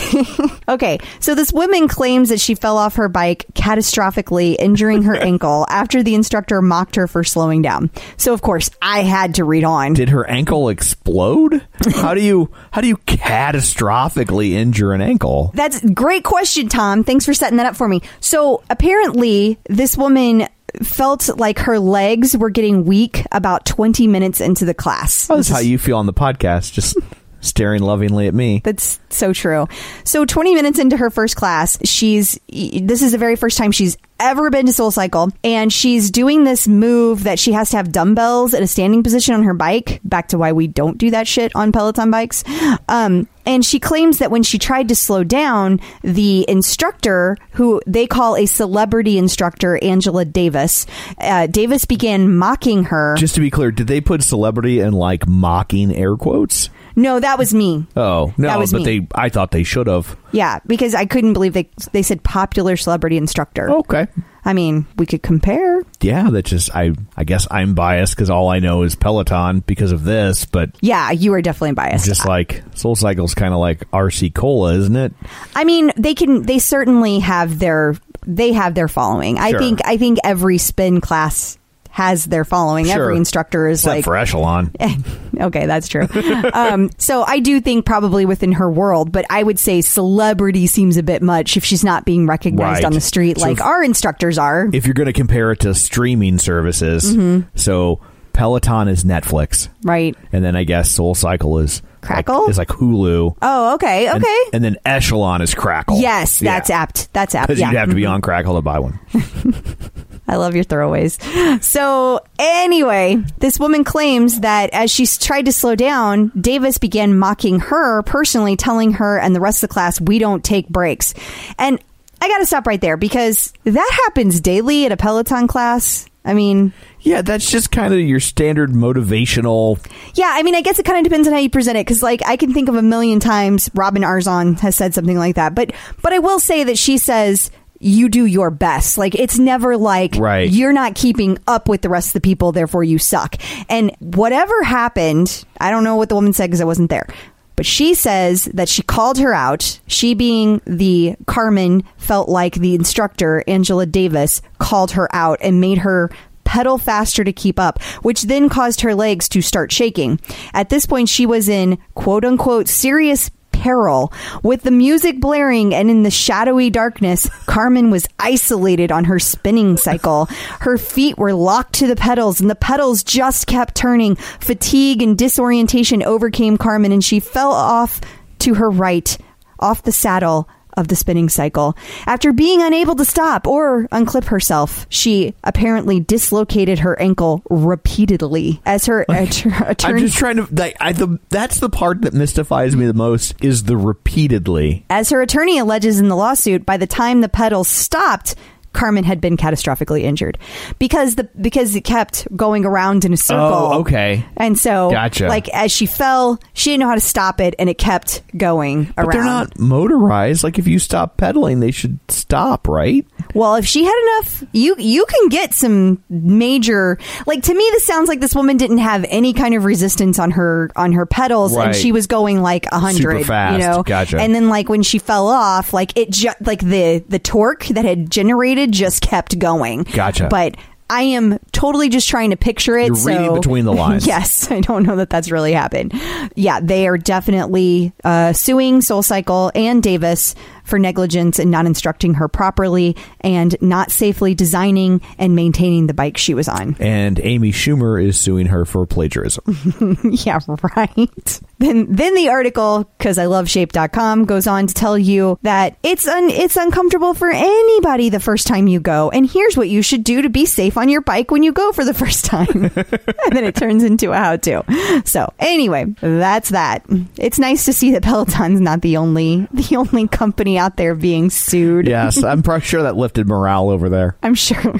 [0.70, 5.66] okay, so this woman claims that she fell off her bike catastrophically, injuring her ankle
[5.70, 7.90] after the instructor mocked her for slowing down.
[8.18, 9.94] So of course, I had to read on.
[9.94, 11.66] Did her ankle explode?
[11.96, 15.52] How do you how do you catastrophically injure an ankle?
[15.54, 17.04] That's a great question, Tom.
[17.04, 18.02] Thanks for setting that up for me.
[18.20, 20.48] So apparently, this woman
[20.84, 25.30] felt like her legs were getting weak about 20 minutes into the class.
[25.30, 26.98] Oh, that's how you feel on the podcast, just
[27.42, 28.62] staring lovingly at me.
[28.64, 29.68] That's so true.
[30.04, 33.98] So 20 minutes into her first class, she's this is the very first time she's
[34.20, 37.92] ever been to Soul Cycle, and she's doing this move that she has to have
[37.92, 40.02] dumbbells at a standing position on her bike.
[40.04, 42.44] Back to why we don't do that shit on Peloton bikes.
[42.90, 48.06] Um, and she claims that when she tried to slow down, the instructor, who they
[48.06, 50.86] call a celebrity instructor, Angela Davis,
[51.20, 53.16] uh, Davis began mocking her.
[53.18, 56.70] Just to be clear, did they put celebrity in like mocking air quotes?
[57.02, 57.86] No, that was me.
[57.96, 59.00] Oh no, That was but me.
[59.00, 60.16] they I thought they should have.
[60.32, 63.70] Yeah, because I couldn't believe they they said popular celebrity instructor.
[63.72, 64.08] Okay.
[64.46, 65.82] I mean, we could compare.
[66.02, 69.92] Yeah, that just I I guess I'm biased because all I know is Peloton because
[69.92, 72.06] of this, but Yeah, you are definitely biased.
[72.06, 75.14] just like Soul Cycle's kind of like RC Cola, isn't it?
[75.56, 76.44] I mean, they can.
[76.44, 77.96] They certainly have their.
[78.26, 79.38] They have their following.
[79.40, 79.80] I think.
[79.86, 81.58] I think every spin class
[82.00, 82.86] has their following.
[82.86, 83.04] Sure.
[83.04, 84.06] Every instructor is Except like.
[84.06, 84.72] for Echelon.
[85.40, 86.08] okay, that's true.
[86.54, 90.96] um, so I do think probably within her world, but I would say celebrity seems
[90.96, 92.86] a bit much if she's not being recognized Right.
[92.86, 94.70] on the street So like if- our instructors are.
[94.74, 97.48] if you're going to compare it to streaming services, Mm-hmm.
[97.56, 98.00] so
[98.32, 100.16] Peloton is Netflix, right.
[100.32, 102.44] and then I guess Soul Cycle is Crackle?
[102.44, 103.36] like, is like Hulu.
[103.42, 104.10] Oh, okay.
[104.10, 104.16] Okay.
[104.46, 106.00] And, and then Echelon is Crackle.
[106.00, 106.82] yes, that's Yeah.
[106.82, 107.12] apt.
[107.12, 107.48] That's apt.
[107.50, 107.72] Because Yeah.
[107.72, 108.12] you'd have to be Mhm.
[108.12, 109.00] on Crackle to buy one.
[110.30, 111.64] I love your throwaways.
[111.64, 117.60] So, anyway, this woman claims that as she tried to slow down, Davis began mocking
[117.60, 121.14] her personally, telling her and the rest of the class, we don't take breaks.
[121.58, 121.80] And
[122.22, 126.06] I got to stop right there because that happens daily at a Peloton class.
[126.26, 129.80] I mean, Yeah, that's just kind of your standard motivational.
[130.16, 131.86] yeah, I mean, I guess it kind of depends on how you present it.
[131.88, 135.36] Because, like, I can think of a million times Robin Arzon has said something like
[135.36, 135.56] that.
[135.56, 138.98] But, but I will say that she says you do your best.
[138.98, 140.50] Like, it's never like Right.
[140.50, 143.36] you're not keeping up with the rest of the people, therefore you suck.
[143.70, 147.08] And whatever happened, I don't know what the woman said because I wasn't there.
[147.56, 149.82] But she says that she called her out.
[149.88, 155.80] She, being the Carmen, felt like the instructor, Angela Davis, called her out and made
[155.80, 156.10] her
[156.46, 160.20] pedal faster to keep up, which then caused her legs to start shaking.
[160.54, 164.14] At this point, she was in quote unquote serious peril.
[164.42, 169.76] With the music blaring and in the shadowy darkness, Carmen was isolated on her spinning
[169.76, 170.28] cycle.
[170.62, 174.16] Her feet were locked to the pedals and the pedals just kept turning.
[174.16, 178.00] Fatigue and disorientation overcame Carmen and she fell off
[178.40, 179.18] to her right,
[179.60, 180.48] off the saddle
[180.80, 181.76] of the spinning cycle.
[182.06, 188.62] After being unable to stop or unclip herself, she apparently dislocated her ankle repeatedly.
[188.66, 189.46] As her att-
[189.86, 190.48] I'm just trying to.
[190.52, 194.86] Like, I, the, that's the part that mystifies me the most is the repeatedly.
[194.90, 198.36] As her attorney alleges in the lawsuit, by the time the pedals stopped,
[198.74, 200.38] Carmen had been catastrophically injured
[200.78, 203.44] because the because it kept going around in a oh, circle.
[203.44, 204.26] Oh, okay.
[204.38, 205.28] And so, Gotcha.
[205.28, 208.94] like as she fell, she didn't know how to stop it, and it kept going
[208.96, 210.44] But they're not motorized.
[210.44, 213.06] Like if you stop pedaling, they should stop, right?
[213.34, 216.98] Well, if she had enough, you you can get some major.
[217.26, 220.32] Like to me, this sounds like this woman didn't have any kind of resistance on
[220.32, 221.68] her on her pedals, Right.
[221.68, 223.20] and she was going like a hundred.
[223.20, 224.20] You know, Gotcha.
[224.20, 227.86] And then like when she fell off, like it just like the the torque that
[227.86, 229.84] had generated just kept going.
[229.84, 230.28] Gotcha.
[230.30, 230.56] But.
[230.92, 232.88] I am totally just trying to picture it.
[232.88, 234.08] You're so, reading between the lines.
[234.08, 235.94] yes, I don't know that that's really happened.
[236.36, 240.36] Yeah, they are definitely uh, suing Soul Cycle and Davis
[240.70, 246.16] for negligence and not instructing her properly and not safely designing and maintaining the bike
[246.16, 246.78] she was on.
[246.80, 249.98] And Amy Schumer is suing her for plagiarism.
[250.12, 250.40] yeah,
[250.78, 251.42] right.
[251.58, 256.08] Then then the article cuz I love shape.com goes on to tell you that it's
[256.08, 260.04] un, it's uncomfortable for anybody the first time you go and here's what you should
[260.04, 262.48] do to be safe on your bike when you go for the first time.
[262.76, 265.02] and then it turns into a how to.
[265.06, 266.86] So, anyway, that's that.
[267.18, 271.30] It's nice to see that Peloton's not the only the only company out there being
[271.30, 271.88] sued.
[271.88, 274.18] yes, I'm pretty sure that lifted morale over there.
[274.24, 274.76] I'm sure.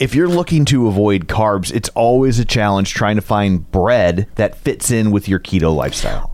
[0.00, 4.56] If you're looking to avoid carbs, it's always a challenge trying to find bread that
[4.56, 6.33] fits in with your keto lifestyle.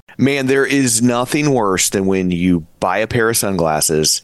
[0.21, 4.23] Man, there is nothing worse than when you buy a pair of sunglasses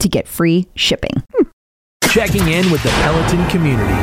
[0.00, 1.22] to get free shipping.
[2.10, 3.94] Checking in with the Peloton community.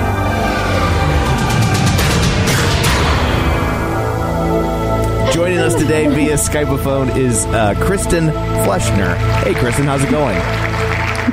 [5.34, 8.32] Joining us today via Skype phone is uh, Kristin
[8.66, 9.18] Fleschner.
[9.44, 10.40] Hey, Kristin, how's it going?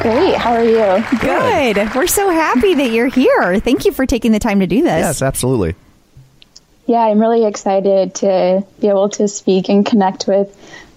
[0.00, 0.34] Great.
[0.36, 1.04] How are you?
[1.20, 1.94] Good.
[1.94, 3.60] We're so happy that you're here.
[3.60, 4.86] Thank you for taking the time to do this.
[4.86, 5.76] Yes, absolutely.
[6.86, 10.50] Yeah, I'm really excited to be able to speak and connect with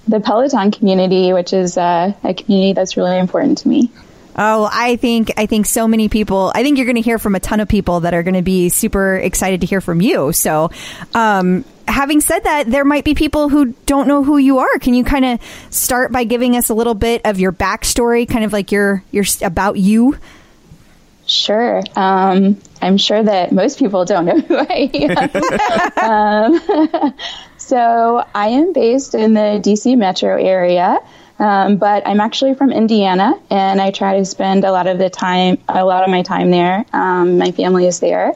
[0.08, 3.92] the Peloton community, which is uh, a community that's really important to me.
[4.38, 6.52] Oh, I think I think so many people.
[6.54, 8.42] I think you're going to hear from a ton of people that are going to
[8.42, 10.34] be super excited to hear from you.
[10.34, 10.72] So,
[11.14, 14.78] um, having said that, there might be people who don't know who you are.
[14.80, 15.40] Can you kind of
[15.70, 19.24] start by giving us a little bit of your backstory, kind of like your your
[19.42, 20.18] about you?
[21.28, 21.82] Sure.
[21.96, 24.90] Um, I'm sure that most people don't know who I
[25.98, 26.60] am.
[27.04, 27.14] um,
[27.66, 31.00] so I am based in the DC metro area.
[31.38, 35.10] Um, but I'm actually from Indiana, and I try to spend a lot of the
[35.10, 36.86] time, a lot of my time there.
[36.94, 38.34] Um, my family is there.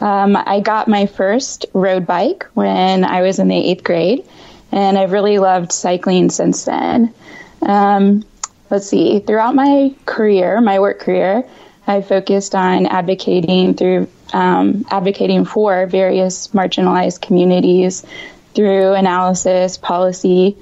[0.00, 4.24] Um, I got my first road bike when I was in the eighth grade,
[4.72, 7.14] and I've really loved cycling since then.
[7.60, 8.24] Um,
[8.70, 11.44] let's see, throughout my career, my work career,
[11.86, 18.04] I focused on advocating through um, advocating for various marginalized communities
[18.54, 20.56] through analysis, policy,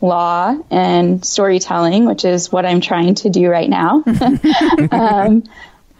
[0.00, 4.02] law, and storytelling, which is what I'm trying to do right now.
[4.90, 5.44] um,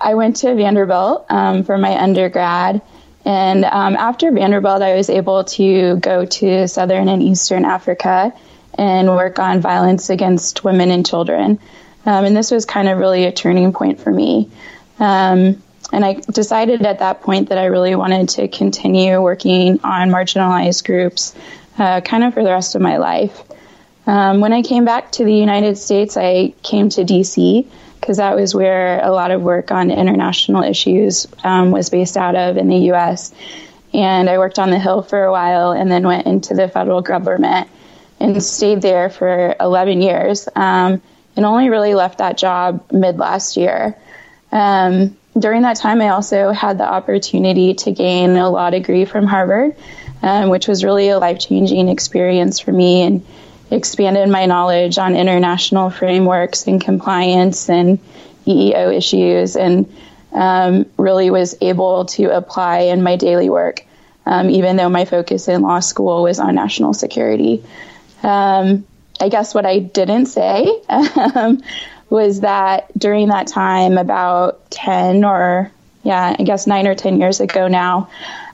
[0.01, 2.83] I went to Vanderbilt um, for my undergrad.
[3.25, 8.33] And um, after Vanderbilt, I was able to go to Southern and Eastern Africa
[8.79, 11.59] and work on violence against women and children.
[12.05, 14.51] Um, and this was kind of really a turning point for me.
[15.01, 20.11] Um, and I decided at that point that I really wanted to continue working on
[20.11, 21.35] marginalized groups
[21.79, 23.43] uh, kind of for the rest of my life.
[24.07, 27.67] Um, when I came back to the United States, I came to DC
[28.01, 32.37] because that was where a lot of work on international issues um, was based out
[32.37, 33.33] of in the U.S.
[33.93, 37.01] And I worked on the Hill for a while and then went into the federal
[37.01, 37.69] government
[38.21, 41.03] and stayed there for 11 years um,
[41.37, 43.97] and only really left that job mid last year.
[44.53, 49.27] Um, during that time, I also had the opportunity to gain a law degree from
[49.27, 49.77] Harvard,
[50.23, 53.27] um, which was really a life changing experience for me and
[53.71, 57.99] expanded my knowledge on international frameworks and compliance and
[58.47, 59.93] EEO issues, and
[60.33, 63.85] um, really was able to apply in my daily work,
[64.25, 67.65] um, even though my focus in law school was on national security.
[68.23, 68.87] Um,
[69.21, 71.63] I guess what I didn't say um,
[72.09, 75.71] was that during that time, about 10 or,
[76.03, 78.09] yeah, I guess nine or 10 years ago now,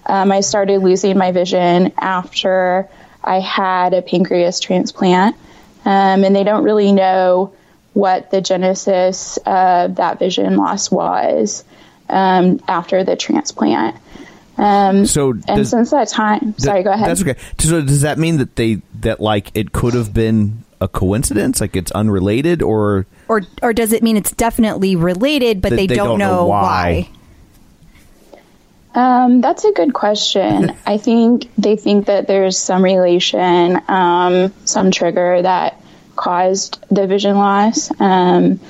[0.06, 2.88] um, I started losing my vision after
[3.22, 5.36] I had a pancreas transplant.
[5.84, 7.52] Um, and they don't really know
[7.92, 11.64] what the genesis of that vision loss was
[12.08, 13.96] um, after the transplant.
[14.56, 17.10] Um, So and does- since that time, sorry, go ahead.
[17.10, 17.36] That's okay.
[17.58, 21.74] So does that mean that they that like it could have been a coincidence, like
[21.76, 26.06] it's unrelated, or Or or does it mean it's definitely related, but they, they don't,
[26.06, 27.08] don't know know why?
[28.94, 29.24] why?
[29.24, 30.76] Um, that's a good question.
[30.86, 35.83] I think they think that there's some relation, um, some trigger that
[36.14, 37.90] caused the vision loss.
[37.98, 38.60] Um,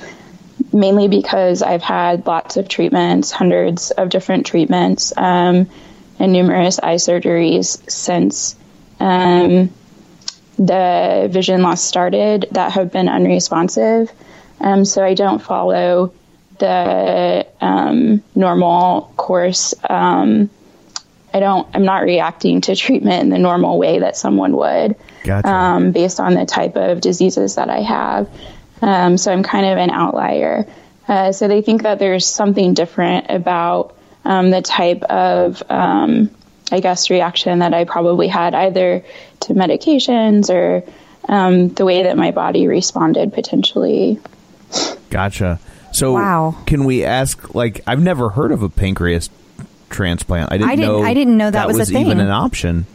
[0.71, 5.69] mainly because I've had lots of treatments, hundreds of different treatments, um,
[6.19, 8.55] and numerous eye surgeries since
[9.01, 9.71] um,
[10.57, 14.09] the vision loss started that have been unresponsive.
[14.63, 16.13] Um, so I don't follow
[16.57, 19.73] the um, normal course.
[19.87, 20.49] Um,
[21.33, 21.67] I don't.
[21.73, 25.47] I'm not reacting to treatment in the normal way that someone would, Gotcha.
[25.47, 28.29] um, based on the type of diseases that I have.
[28.81, 30.67] Um, so I'm kind of an outlier.
[31.07, 36.29] Uh, so they think that there's something different about um, the type of, um,
[36.71, 39.03] I guess, reaction that I probably had either
[39.41, 40.83] to medications or
[41.27, 44.19] um, the way that my body responded potentially.
[45.09, 45.59] Gotcha?
[45.91, 46.55] So Wow.
[46.65, 47.53] can we ask?
[47.53, 49.29] Like, I've never heard of a pancreas
[49.89, 50.51] transplant.
[50.51, 51.03] I didn't, I didn't- know.
[51.03, 52.19] I didn't know that was a even thing.
[52.19, 52.85] an option.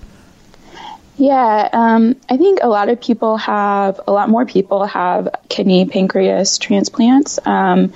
[1.17, 5.85] Yeah, um, I think a lot of people have, a lot more people have kidney
[5.85, 7.93] pancreas transplants um,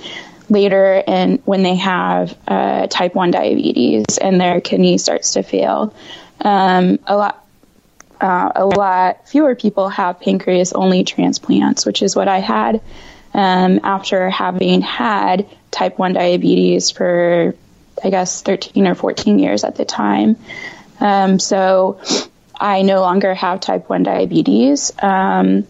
[0.49, 5.93] later, and when they have uh, type one diabetes and their kidney starts to fail,
[6.41, 7.39] um, a lot.
[8.21, 12.79] Uh, a lot fewer people have pancreas only transplants, which is what I had
[13.33, 17.55] um, after having had type 1 diabetes for,
[18.03, 20.37] I guess, 13 or 14 years at the time.
[20.99, 21.99] Um, so
[22.59, 24.91] I no longer have type 1 diabetes.
[25.01, 25.67] Um,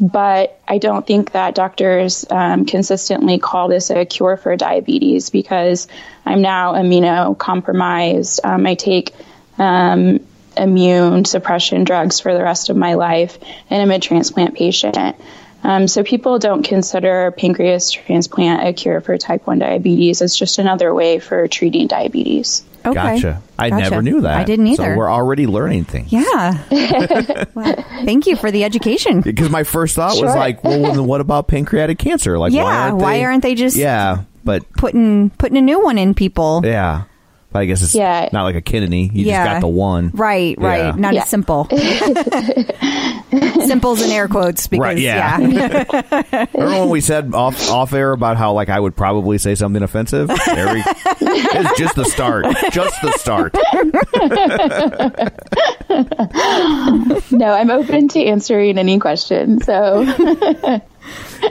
[0.00, 5.88] but I don't think that doctors um, consistently call this a cure for diabetes because
[6.24, 8.40] I'm now immunocompromised.
[8.44, 9.12] Um, I take
[9.58, 10.20] um,
[10.56, 13.38] immune suppression drugs for the rest of my life,
[13.70, 15.16] and I'm a transplant patient.
[15.64, 20.22] Um, so people don't consider pancreas transplant a cure for type 1 diabetes.
[20.22, 22.62] It's just another way for treating diabetes.
[22.86, 22.94] Okay.
[22.94, 23.42] Gotcha.
[23.58, 23.90] I Gotcha.
[23.90, 24.36] never knew that.
[24.38, 24.92] I didn't either.
[24.92, 26.12] So we're already learning things.
[26.12, 26.58] yeah.
[27.54, 29.20] Well, thank you for the education.
[29.20, 32.38] Because my first thought was like, well, then what about pancreatic cancer?
[32.38, 35.98] Like, Yeah, why aren't why aren't they just- Yeah, but Putting putting a new one
[35.98, 36.62] in people.
[36.64, 37.02] yeah,
[37.50, 38.28] but I guess it's Yeah.
[38.32, 39.10] not like a kidney.
[39.12, 39.44] You Yeah.
[39.44, 40.10] just got the one.
[40.14, 40.78] Right, right.
[40.78, 40.92] Yeah.
[40.96, 41.22] Not Yeah.
[41.22, 41.66] as simple.
[43.66, 45.38] Simple's in air quotes because Right, yeah.
[45.38, 45.84] yeah.
[46.54, 49.82] Remember when we said off off air about how like I would probably say something
[49.82, 50.28] offensive?
[50.46, 50.82] There we,
[51.20, 52.46] it's just the start.
[52.72, 53.54] Just the start.
[57.30, 59.60] No, I'm open to answering any question.
[59.62, 60.04] So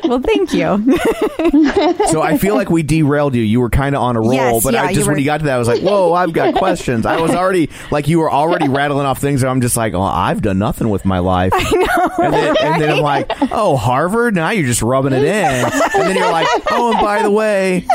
[0.04, 0.96] well, thank you.
[2.08, 3.42] So I feel like we derailed you.
[3.42, 5.20] You were kind of on a roll, Yes, but yeah, I you just when were-
[5.20, 8.08] you got to that, I was like, "Whoa, I've got questions." I was already like,
[8.08, 11.06] you were already rattling off things, and I'm just like, "Oh, I've done nothing with
[11.06, 14.82] my life." I know, and then, and then I'm like, "Oh, Harvard." Now you're just
[14.82, 15.72] rubbing it in, and
[16.10, 17.86] then you're like, "Oh, and by the way,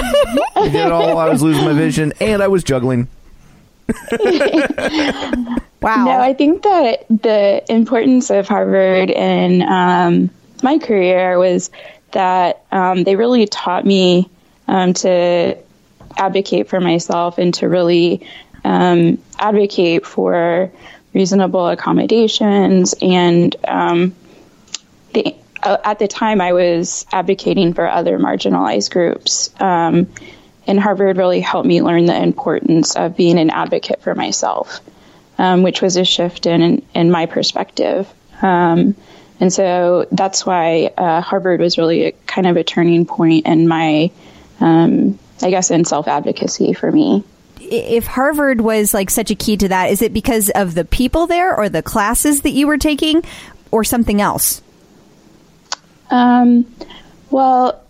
[0.56, 1.18] I did it all.
[1.18, 3.08] I was losing my vision, and I was juggling."
[5.82, 6.04] Wow.
[6.04, 10.30] No, I think that the importance of Harvard and um,
[10.62, 11.70] my career was
[12.12, 14.28] that um, they really taught me
[14.68, 15.56] um, to
[16.16, 18.26] advocate for myself and to really
[18.64, 20.70] um, advocate for
[21.14, 22.94] reasonable accommodations.
[23.00, 24.14] And um,
[25.14, 29.50] uh, at the time, I was advocating for other marginalized groups.
[29.60, 30.08] Um,
[30.66, 34.80] and Harvard really helped me learn the importance of being an advocate for myself
[35.38, 38.08] um, which was a shift in in my perspective.
[38.40, 38.94] Um,
[39.42, 43.66] and so that's why uh, Harvard was really a, kind of a turning point in
[43.66, 44.12] my,
[44.60, 47.24] um, I guess, in self advocacy for me.
[47.58, 51.26] if Harvard was like such a key to that, is it because of the people
[51.26, 53.24] there or the classes that you were taking
[53.72, 54.62] or something else?
[56.08, 56.72] Um,
[57.28, 57.82] well,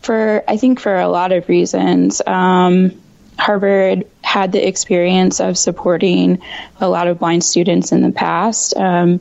[0.00, 2.98] for I think for a lot of reasons, um,
[3.38, 6.40] Harvard had the experience of supporting
[6.80, 9.20] a lot of blind students in the past, um,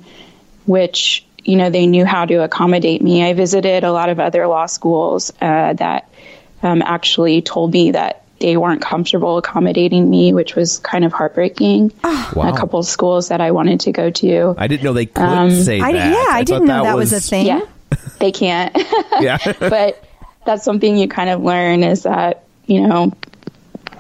[0.66, 3.24] which you know they knew how to accommodate me.
[3.24, 6.10] I visited a lot of other law schools uh, that
[6.62, 11.94] um, actually told me that they weren't comfortable accommodating me, which was kind of heartbreaking.
[12.04, 12.52] Wow.
[12.54, 14.56] A couple of schools that I wanted to go to.
[14.58, 16.12] I didn't know they could Um, say I, that.
[16.12, 17.46] yeah, I, thought didn't know that was, a thing.
[17.46, 17.62] Yeah,
[18.20, 18.76] they can't.
[19.22, 19.38] Yeah.
[19.60, 20.04] but
[20.46, 23.14] that's something you kind of learn is that you know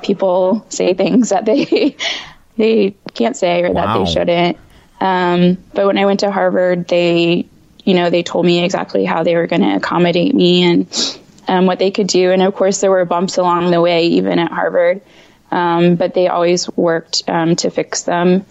[0.01, 1.95] people say things that they
[2.57, 4.57] they can't say or that they shouldn't.
[5.04, 7.45] Um, but when I went to Harvard, they
[7.84, 11.66] you know they told me exactly how they were going to accommodate me and um,
[11.68, 12.32] what they could do.
[12.32, 15.01] And of course, there were bumps along the way, even at Harvard.
[15.54, 18.45] um, but they always worked um, to fix them.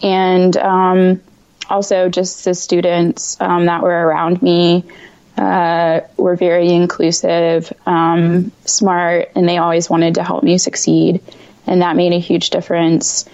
[0.00, 1.20] And um,
[1.68, 4.84] also, just the students um, that were around me
[5.36, 7.72] uh, were very inclusive,
[8.64, 11.20] smart, and they always wanted to help me succeed.
[11.66, 13.24] And that made a huge difference.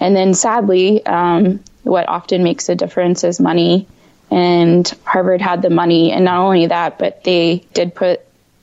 [0.00, 3.86] And then sadly, um, what often makes a difference is money.
[4.30, 6.12] And Harvard had the money.
[6.12, 8.20] And not only that, but they did put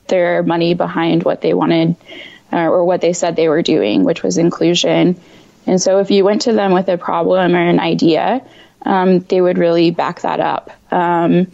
[0.08, 1.96] their money behind what they wanted
[2.52, 5.20] uh, or what they said they were doing, which was inclusion.
[5.66, 8.44] And so if you went to them with a problem or an idea,
[8.82, 10.70] um, they would really back that up.
[10.90, 11.52] Um,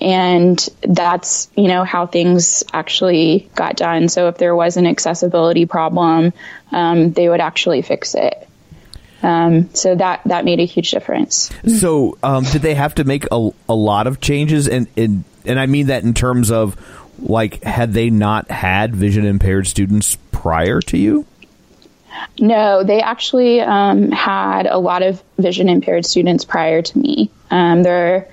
[0.00, 4.08] and that's, you know, how things actually got done.
[4.08, 6.32] So if there was an accessibility problem,
[6.72, 8.48] um, they would actually fix it.
[9.24, 11.50] Um, so that that made a huge difference.
[11.78, 15.58] So, um, did they have to make a, a lot of changes, and, and and
[15.58, 16.76] I mean that in terms of
[17.18, 21.24] like had they not had vision impaired students prior to you?
[22.38, 27.30] No, they actually um, had a lot of vision impaired students prior to me.
[27.50, 28.28] Um, they're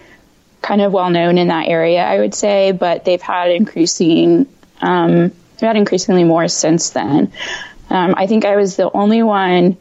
[0.62, 4.46] kind of well known in that area, I would say, but they've had increasing,
[4.82, 7.32] um, they've had increasingly more since then.
[7.90, 9.78] Um, I think I was the only one.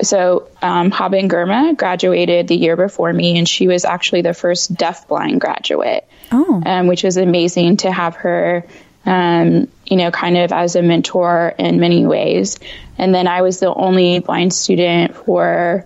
[0.00, 4.72] So, um, Haben Girma graduated the year before me, and she was actually the first
[4.74, 6.62] deafblind graduate, Oh.
[6.64, 8.64] um, which was amazing to have her,
[9.06, 12.58] um, you know, kind of as a mentor in many ways.
[12.96, 15.84] And then I was the only blind student for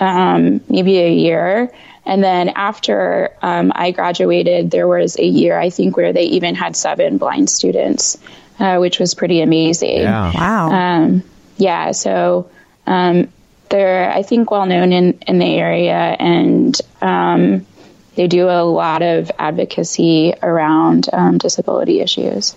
[0.00, 1.72] um, maybe a year.
[2.04, 6.56] And then after um, I graduated, there was a year, I think, where they even
[6.56, 8.18] had seven blind students,
[8.58, 10.02] uh, which was pretty amazing.
[10.04, 10.70] Wow.
[10.72, 11.22] Um,
[11.56, 12.50] yeah, so
[12.86, 13.28] um,
[13.70, 17.66] they're, I think, well known in, in the area, and um,
[18.16, 22.54] they do a lot of advocacy around um, disability issues.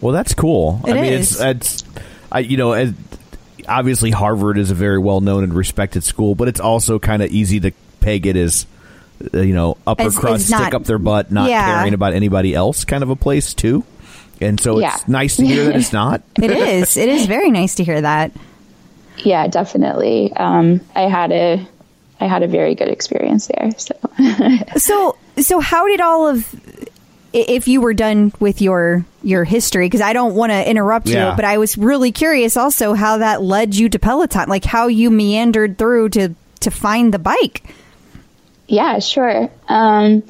[0.00, 0.80] Well, that's cool.
[0.86, 1.40] It I mean, is.
[1.40, 1.84] it's it's
[2.32, 2.94] I, you know, as,
[3.68, 7.30] obviously Harvard is a very well known and respected school, but it's also kind of
[7.30, 8.64] easy to peg it as
[9.34, 11.80] uh, you know upper As- crust, as not- stick up their butt, not Yeah.
[11.80, 13.84] caring about anybody else, kind of a place too.
[14.40, 14.94] And so Yeah.
[14.94, 16.22] it's nice to hear that it's not.
[16.40, 16.96] It is.
[16.96, 18.32] It is very nice to hear that.
[19.24, 20.32] Yeah, definitely.
[20.32, 21.66] Um, I had a
[22.20, 23.70] I had a very good experience there.
[23.78, 23.94] So
[24.78, 26.46] So, so how did all of,
[27.32, 31.30] if you were done with your your history, because I don't want to interrupt Yeah.
[31.30, 34.86] you, but I was really curious also how that led you to Peloton, like how
[34.88, 37.62] you meandered through to to find the bike.
[38.66, 39.50] Yeah, sure.
[39.68, 40.22] Um,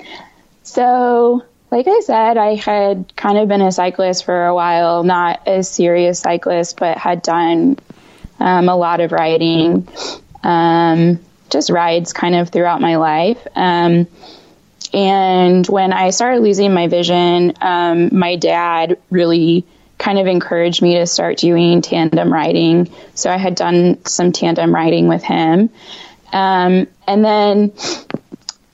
[0.62, 5.42] so, like I said, I had kind of been a cyclist for a while, not
[5.46, 7.78] a serious cyclist, but had done
[8.40, 9.86] um, a lot of riding,
[10.42, 11.20] um,
[11.50, 13.46] just rides kind of throughout my life.
[13.54, 14.06] Um,
[14.92, 19.64] and when I started losing my vision, um, my dad really
[19.98, 22.90] kind of encouraged me to start doing tandem riding.
[23.14, 25.70] So I had done some tandem riding with him.
[26.32, 27.72] Um, and then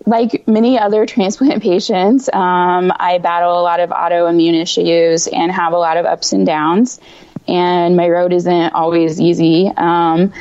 [0.06, 5.72] like many other transplant patients, um, I battle a lot of autoimmune issues and have
[5.72, 7.00] a lot of ups and downs.
[7.48, 9.68] And my road isn't always easy.
[9.68, 10.32] Um,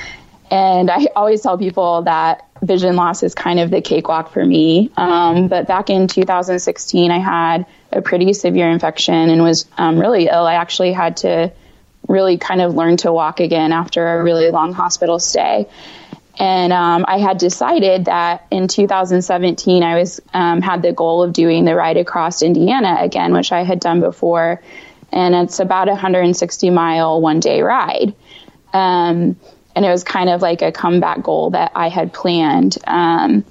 [0.49, 4.91] and I always tell people that vision loss is kind of the cakewalk for me.
[4.95, 10.27] Um, but back in 2016, I had a pretty severe infection and was um, really
[10.27, 10.45] ill.
[10.45, 11.51] I actually had to
[12.07, 15.67] really kind of learn to walk again after a really long hospital stay.
[16.37, 21.31] And um, I had decided that in 2017, I was um, had the goal of
[21.31, 24.61] doing the ride across Indiana again, which I had done before,
[25.15, 28.13] and it's about a 160 mile one day ride.
[28.73, 29.37] Um,
[29.75, 32.77] and it was kind of like a comeback goal that I had planned.
[32.85, 33.45] Um,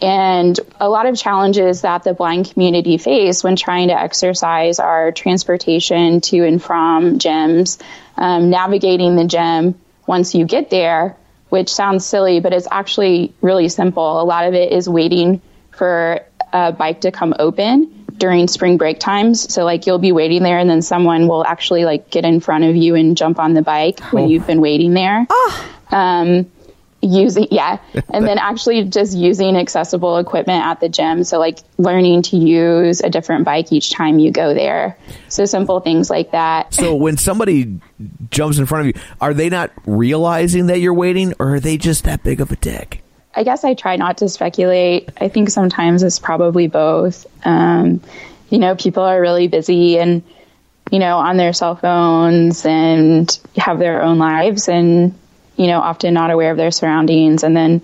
[0.00, 5.10] and a lot of challenges that the blind community face when trying to exercise are
[5.10, 7.82] transportation to and from gyms,
[8.16, 9.74] um, navigating the gym
[10.06, 11.16] once you get there,
[11.48, 14.20] which sounds silly, but it's actually really simple.
[14.20, 15.40] A lot of it is waiting
[15.70, 16.20] for
[16.52, 19.52] a bike to come open during spring break times.
[19.52, 22.64] So like you'll be waiting there and then someone will actually like get in front
[22.64, 25.26] of you and jump on the bike when you've been waiting there.
[25.90, 26.50] Um,
[27.00, 27.78] using yeah
[28.12, 33.00] and then actually just using accessible equipment at the gym so like learning to use
[33.00, 34.98] a different bike each time you go there
[35.28, 37.80] so simple things like that So when somebody
[38.30, 41.76] jumps in front of you, are they not realizing that you're waiting, or are they
[41.76, 43.02] just that big of a dick?
[43.38, 45.10] I guess I try not to speculate.
[45.20, 47.24] I think sometimes it's probably both.
[47.46, 48.00] Um,
[48.50, 50.24] you know, people are really busy and,
[50.90, 55.14] you know, on their cell phones and have their own lives and,
[55.56, 57.44] you know, often not aware of their surroundings.
[57.44, 57.82] And then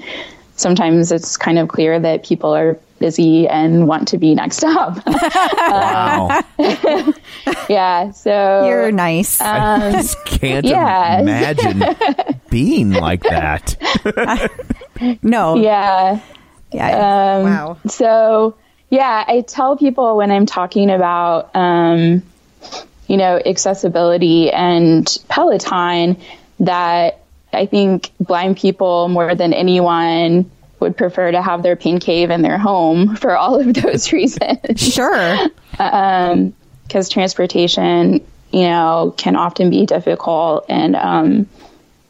[0.56, 4.98] sometimes it's kind of clear that people are busy and want to be next up.
[5.56, 6.42] Wow.
[7.68, 8.10] yeah.
[8.10, 9.40] So You're nice.
[9.40, 11.20] I just can't yeah.
[11.20, 11.84] imagine
[12.50, 13.76] being like that.
[15.22, 15.56] No.
[15.56, 16.20] yeah.
[16.72, 17.36] Yeah.
[17.36, 17.76] Um, wow.
[17.86, 18.56] So,
[18.90, 22.22] yeah, I tell people when I'm talking about, um,
[23.06, 26.20] you know, accessibility and Peloton
[26.60, 27.20] that
[27.52, 32.42] I think blind people more than anyone would prefer to have their pain cave in
[32.42, 34.80] their home for all of those reasons.
[34.80, 35.38] Sure.
[35.72, 41.48] Because transportation, you know, can often be difficult and um,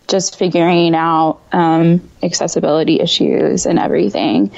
[0.08, 4.50] just figuring out um, accessibility issues and everything.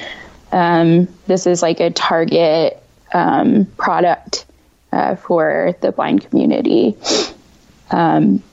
[0.51, 2.81] Um, this is like a target
[3.13, 4.45] um, product
[4.91, 6.95] uh, for the blind community.
[7.91, 8.43] Um,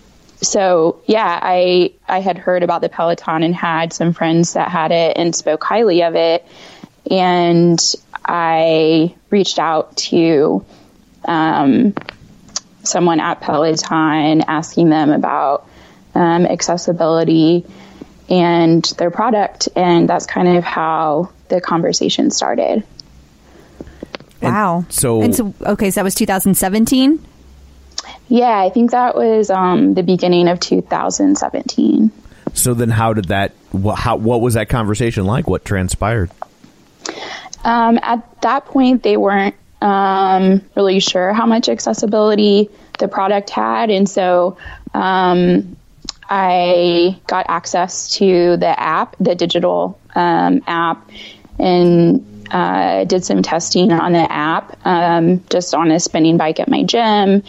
[0.40, 4.92] so yeah, I I had heard about the Peloton and had some friends that had
[4.92, 6.46] it and spoke highly of it,
[7.10, 7.80] and
[8.24, 10.64] I reached out to
[11.24, 11.94] um,
[12.82, 15.66] someone at Peloton asking them about
[16.14, 17.64] um, accessibility
[18.28, 22.84] and their product, and that's kind of how the conversation started.
[24.40, 24.84] Wow.
[24.88, 27.26] so- and so okay, so that was 2017.
[28.28, 32.10] Yeah, I think that was um, the beginning of 2017.
[32.54, 33.52] So then, how did that?
[33.72, 35.48] What, how, what was that conversation like?
[35.48, 36.30] What transpired?
[37.64, 43.90] Um, at that point, they weren't um, really sure how much accessibility the product had,
[43.90, 44.56] and so
[44.94, 45.76] um,
[46.28, 51.10] I got access to the app, the digital um, app,
[51.58, 56.68] and uh, did some testing on the app, um, just on a spinning bike at
[56.68, 57.42] my gym,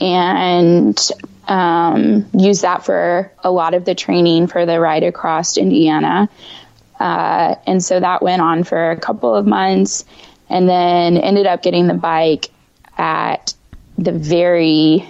[0.00, 1.10] and
[1.48, 6.28] um, used that for a lot of the training for the ride across Indiana.
[7.00, 10.04] Uh, and so that went on for a couple of months
[10.48, 12.50] and then ended up getting the bike
[12.96, 13.54] at
[13.96, 15.06] the very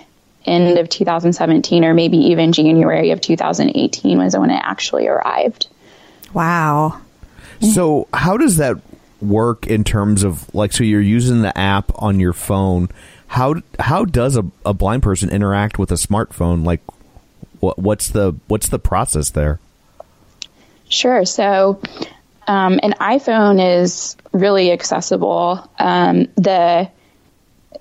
[0.48, 5.68] end of 2017 or maybe even January of 2018 was when it actually arrived.
[6.32, 7.00] Wow.
[7.60, 8.76] So how does that
[9.20, 10.72] work in terms of like?
[10.72, 12.88] So you're using the app on your phone.
[13.26, 16.64] How how does a, a blind person interact with a smartphone?
[16.64, 16.80] Like,
[17.60, 19.58] what what's the what's the process there?
[20.88, 21.24] Sure.
[21.24, 21.80] So,
[22.46, 25.68] um, an iPhone is really accessible.
[25.78, 26.88] Um, the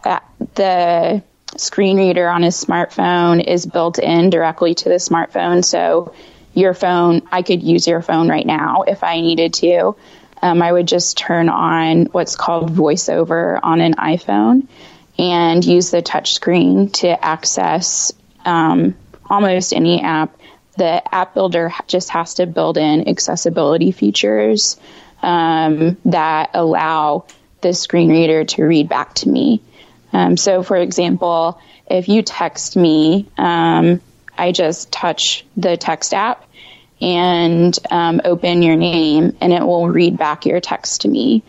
[0.03, 0.19] uh,
[0.55, 1.23] the
[1.59, 5.63] screen reader on a smartphone is built in directly to the smartphone.
[5.63, 6.13] So,
[6.53, 9.95] your phone, I could use your phone right now if I needed to.
[10.41, 14.67] Um, I would just turn on what's called VoiceOver on an iPhone
[15.19, 18.11] and use the touch screen to access
[18.45, 18.95] um,
[19.29, 20.37] almost any app
[20.77, 24.77] the app builder just has to build in accessibility features
[25.23, 27.25] um, that allow
[27.61, 29.61] the screen reader to read back to me.
[30.17, 34.01] Um, so, for example, if you text me, um,
[34.35, 36.43] I just touch the text app
[36.99, 41.43] and um, open your name, and it will read back your text to me.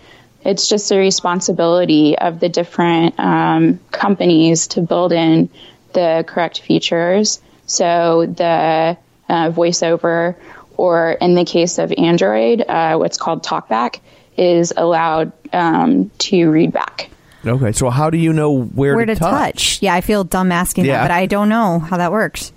[0.45, 5.49] It's just the responsibility of the different um, companies to build in
[5.95, 7.41] the correct features.
[7.67, 8.99] So the
[9.31, 10.35] uh, voiceover,
[10.77, 14.01] or in the case of Android, uh, what's called TalkBack,
[14.37, 17.09] is allowed um, to read back.
[17.47, 19.81] Okay, so how do you know where, Where to touch?
[19.81, 20.99] Yeah, I feel dumb asking Yeah.
[20.99, 22.53] that, but I don't know how that works.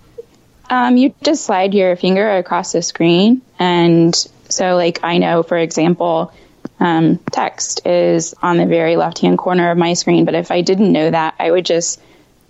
[0.69, 4.15] Um, you just slide your finger across the screen, and
[4.49, 6.33] so like I know, for example,
[6.79, 10.25] um, text is on the very left-hand corner of my screen.
[10.25, 12.01] But if I didn't know that, I would just,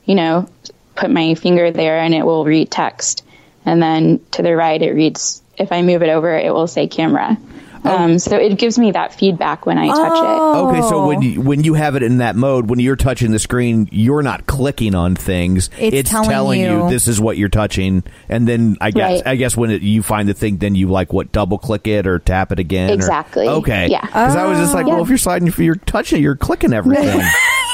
[0.05, 0.47] you know,
[0.95, 3.23] put my finger there, and it will read text.
[3.65, 5.41] And then to the right, it reads.
[5.57, 7.37] If I move it over, it will say camera.
[7.83, 10.57] Um, so it gives me that feedback when I touch it.
[10.57, 13.39] Okay, so when you, when you have it in that mode, when you're touching the
[13.39, 15.69] screen, you're not clicking on things.
[15.79, 19.27] It's telling you- this is what you're touching, and then I guess Right.
[19.27, 22.05] I guess when it, you find the thing, then you like what double click it
[22.07, 22.89] or tap it again.
[22.91, 23.47] or- Exactly.
[23.47, 23.87] okay.
[23.89, 24.01] Yeah.
[24.05, 24.93] Because I was just like, Yeah.
[24.95, 27.21] well, if you're sliding, if you're touching it, you're clicking everything.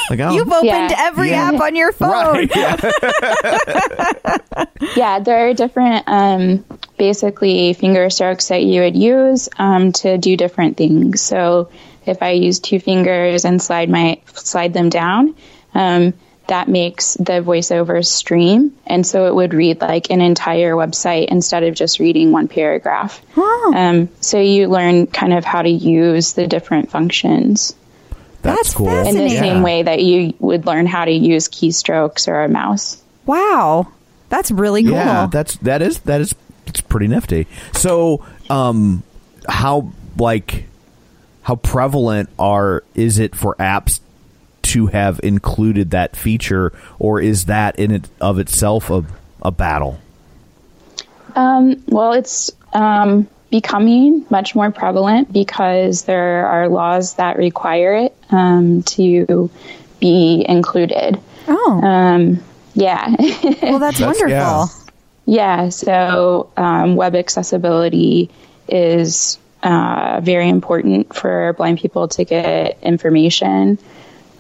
[0.10, 0.96] like, oh, You've opened Yeah.
[0.98, 1.52] every Yeah.
[1.54, 2.10] app on your phone.
[2.12, 2.52] right.
[2.56, 2.92] Yeah.
[4.96, 6.66] Yeah, there are different, um,
[6.98, 11.22] basically finger strokes that you would use um, to do different things.
[11.22, 11.70] So
[12.06, 15.36] if I use two fingers and slide my slide them down,
[15.74, 16.14] um,
[16.48, 21.64] that makes the voiceover stream, and so it would read like an entire website instead
[21.64, 23.22] of just reading one paragraph.
[23.38, 27.76] Um, so you learn kind of how to use the different functions
[28.48, 28.88] That's, That's cool.
[28.90, 29.38] in the Fascinating.
[29.38, 33.02] same way that you would learn how to use keystrokes or a mouse.
[33.26, 33.88] Wow.
[34.30, 34.94] That's really cool.
[34.94, 36.34] Yeah, that's that is that is
[36.66, 37.48] it's pretty nifty.
[37.74, 39.04] So, um,
[39.48, 40.66] how like
[41.44, 44.00] how prevalent are is it for apps
[44.64, 49.06] to have included that feature, or is that in it of itself a
[49.42, 50.00] a battle?
[51.36, 58.16] Um, well, it's um, becoming much more prevalent because there are laws that require it
[58.30, 59.50] um, to
[60.00, 61.20] be included.
[61.48, 62.44] Oh, Um,
[62.74, 63.16] yeah.
[63.62, 64.30] well, that's, wonderful.
[64.30, 64.66] yeah.
[65.30, 68.30] Yeah, so um, web accessibility
[68.70, 73.78] is uh, very important for blind people to get information,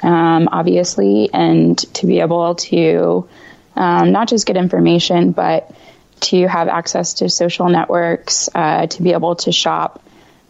[0.03, 3.27] um, obviously, and to be able to
[3.75, 5.71] um, not just get information, but
[6.19, 10.03] to have access to social networks, uh, to be able to shop,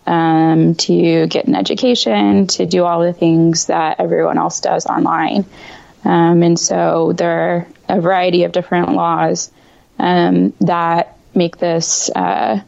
[0.06, 5.46] um, to get an education, to do all the things that everyone else does online.
[6.06, 9.52] Um, and so there are a variety of different laws
[10.00, 12.62] um, that make this, uh,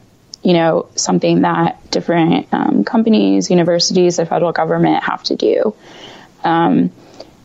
[0.43, 5.73] you know, something that different um, companies, universities, the federal government have to do.
[6.43, 6.91] Um,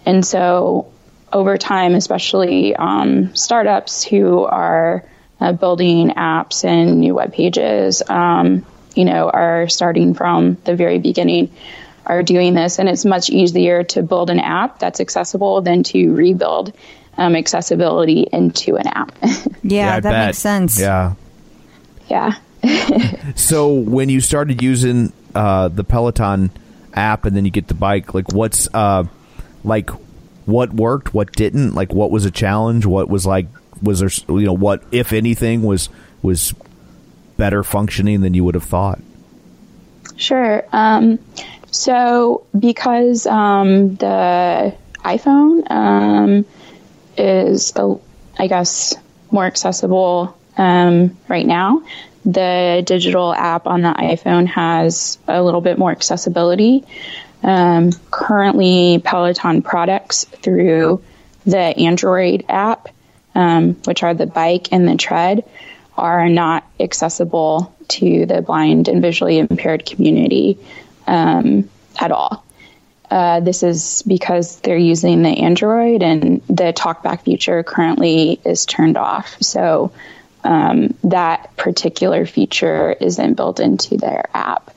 [0.07, 0.91] and so
[1.33, 5.05] over time, especially um, startups who are
[5.45, 8.65] uh, building apps and new web pages, um,
[8.95, 11.53] you know, are starting from the very beginning,
[12.07, 12.79] are doing this.
[12.79, 16.73] And it's much easier to build an app that's accessible than to rebuild
[17.19, 19.13] um, accessibility into an app.
[19.67, 20.27] Yeah, I that bet.
[20.27, 20.79] makes sense.
[20.79, 21.15] Yeah.
[22.09, 22.35] yeah.
[23.35, 26.51] So when you started using uh, the Peloton
[26.93, 29.05] app and then you get the bike, like what's uh,
[29.65, 29.91] like
[30.45, 33.47] what worked, what didn't, like what was a challenge, what was like
[33.85, 35.89] was there you know what if anything was
[36.23, 36.55] was
[37.37, 39.01] better functioning than you would have thought.
[40.17, 40.65] Sure.
[40.73, 41.19] Um,
[41.71, 44.75] so, because um, the
[45.05, 46.47] iPhone um,
[47.17, 47.73] is,
[48.39, 48.95] I guess,
[49.31, 51.83] more accessible um, right now,
[52.25, 56.85] the digital app on the iPhone has a little bit more accessibility.
[57.43, 61.03] Um, currently, Peloton products through
[61.45, 62.89] the Android app,
[63.35, 65.45] um, which are the bike and the tread,
[65.97, 70.59] are not accessible to the blind and visually impaired community
[71.07, 71.69] um,
[71.99, 72.45] at all.
[73.11, 78.97] Uh, this is because they're using the Android and the talkback feature currently is turned
[78.97, 79.37] off.
[79.41, 79.93] So
[80.43, 84.74] um, that particular feature isn't built into their app.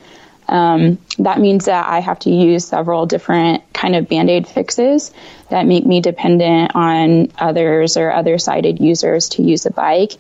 [0.48, 5.12] Um, that means that I have to use several different kind of band-aid fixes
[5.50, 10.14] that make me dependent on others or other sighted users to use a bike.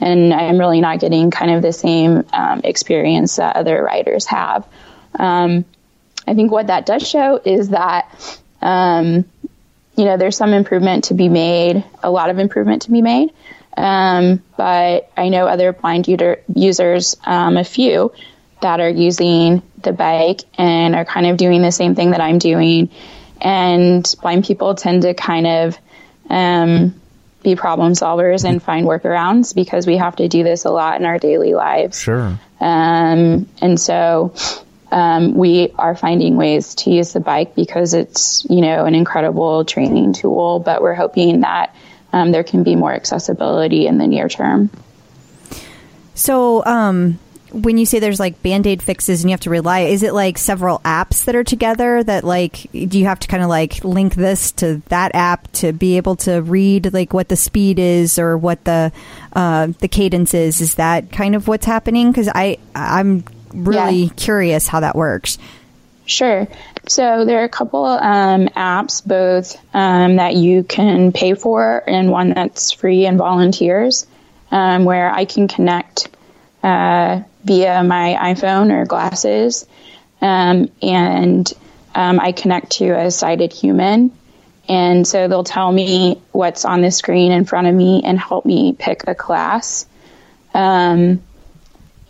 [0.00, 4.66] And I'm really not getting kind of the same um, experience that other riders have.
[5.18, 5.64] Um,
[6.26, 9.24] I think what that does show is that, um,
[9.96, 13.30] you know, there's some improvement to be made, a lot of improvement to be made.
[13.76, 18.12] Um, but I know other blind user, users, um, a few
[18.60, 22.38] that are using the bike and are kind of doing the same thing that I'm
[22.38, 22.90] doing.
[23.40, 25.78] And blind people tend to kind of
[26.28, 27.00] um,
[27.42, 31.06] be problem solvers and find workarounds because we have to do this a lot in
[31.06, 31.98] our daily lives.
[31.98, 32.38] Sure.
[32.60, 34.34] Um, and so
[34.92, 39.64] um, we are finding ways to use the bike because it's, you know, an incredible
[39.64, 41.74] training tool, but we're hoping that
[42.12, 44.70] um, there can be more accessibility in the near term.
[46.14, 47.18] So, um,
[47.52, 50.14] when you say there's like band aid fixes and you have to rely, is it
[50.14, 53.84] like several apps that are together that like, do you have to kind of like
[53.84, 58.18] link this to that app to be able to read like what the speed is
[58.18, 58.92] or what the,
[59.34, 60.60] uh, the cadence is?
[60.60, 62.12] Is that kind of what's happening?
[62.12, 64.12] Cause I, I'm really Yeah.
[64.16, 65.38] curious how that works.
[66.06, 66.48] Sure.
[66.88, 72.10] So there are a couple um, apps, both um, that you can pay for and
[72.10, 74.06] one that's free and volunteers,
[74.50, 76.08] um, where I can connect
[76.64, 79.66] uh, via my iPhone or glasses,
[80.20, 81.52] um, and
[81.94, 84.12] um, I connect to a sighted human.
[84.68, 88.46] And so they'll tell me what's on the screen in front of me and help
[88.46, 89.86] me pick a class.
[90.54, 91.22] Um,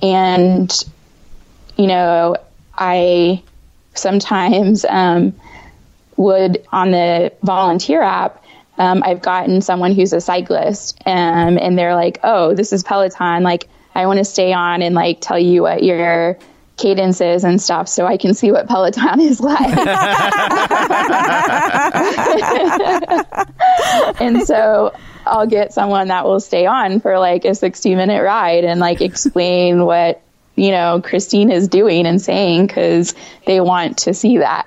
[0.02, 0.70] and
[1.76, 2.36] you know,
[2.76, 3.42] I
[3.94, 5.34] sometimes um,
[6.16, 8.44] would on the volunteer app.
[8.76, 13.42] Um, I've gotten someone who's a cyclist, um, and they're like, "Oh, this is Peloton.
[13.42, 16.38] Like, I want to stay on and like tell you what your
[16.76, 19.60] cadence is and stuff, so I can see what Peloton is like."
[24.20, 24.94] and so
[25.26, 29.00] I'll get someone that will stay on for like a 60 minute ride and like
[29.00, 30.22] explain what
[30.56, 33.14] you know Christine is doing and saying because
[33.46, 34.66] they want to see that.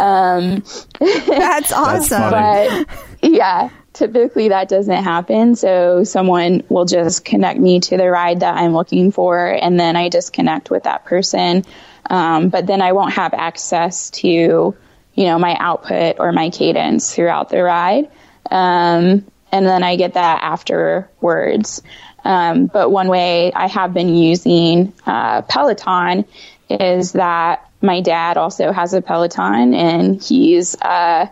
[0.00, 0.64] Um,
[0.98, 2.30] That's awesome.
[2.30, 2.84] funny.
[3.20, 3.70] but yeah,
[4.00, 5.54] typically that doesn't happen.
[5.54, 9.94] So someone will just connect me to the ride that I'm looking for, and then
[9.94, 11.64] I just connect with that person.
[12.08, 17.14] Um, but then I won't have access to, you know, my output or my cadence
[17.14, 18.10] throughout the ride.
[18.50, 21.82] Um, and then I get that afterwards.
[22.24, 26.24] Um, but one way I have been using uh, Peloton
[26.70, 31.26] is that my dad also has a Peloton and he's uh,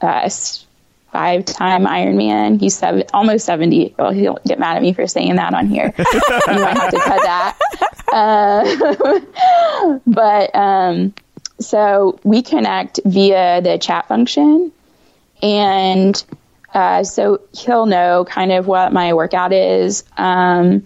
[0.00, 0.30] a
[1.14, 2.60] five time Ironman.
[2.60, 3.94] He's seven, almost 70.
[3.96, 5.94] Well, he'll get mad at me for saying that on here.
[5.98, 7.56] you might have to cut that.
[8.12, 11.14] Uh, but um,
[11.60, 14.72] so we connect via the chat function.
[15.40, 16.24] And
[16.74, 20.02] uh, so he'll know kind of what my workout is.
[20.16, 20.84] Um,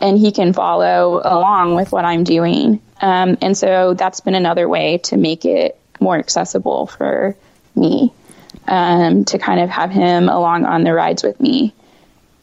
[0.00, 2.82] and he can follow along with what I'm doing.
[3.00, 7.36] Um, and so that's been another way to make it more accessible for
[7.76, 8.12] me
[8.68, 11.74] um, to kind of have him along on the rides with me.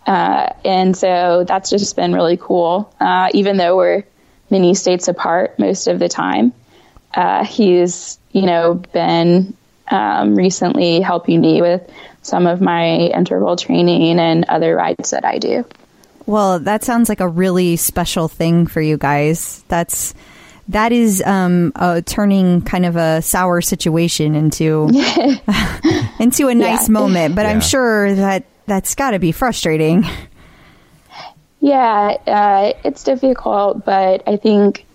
[0.05, 2.93] Uh, and so that's just been really cool.
[2.99, 4.03] Uh, even though we're
[4.49, 6.53] many states apart most of the time,
[7.13, 9.55] uh, he's, you know, been
[9.89, 11.89] um, recently helping me with
[12.21, 15.63] some of my interval training and other rides that I do.
[16.26, 19.63] Well, that sounds like a really special thing for you guys.
[19.67, 20.15] That's
[20.70, 24.89] that is um, uh, turning kind of a sour situation into
[26.20, 26.91] into a nice Yeah.
[26.93, 27.36] moment.
[27.36, 30.05] But I'm sure that that's got to be frustrating.
[31.61, 34.86] Yeah, uh, it's difficult, but I think,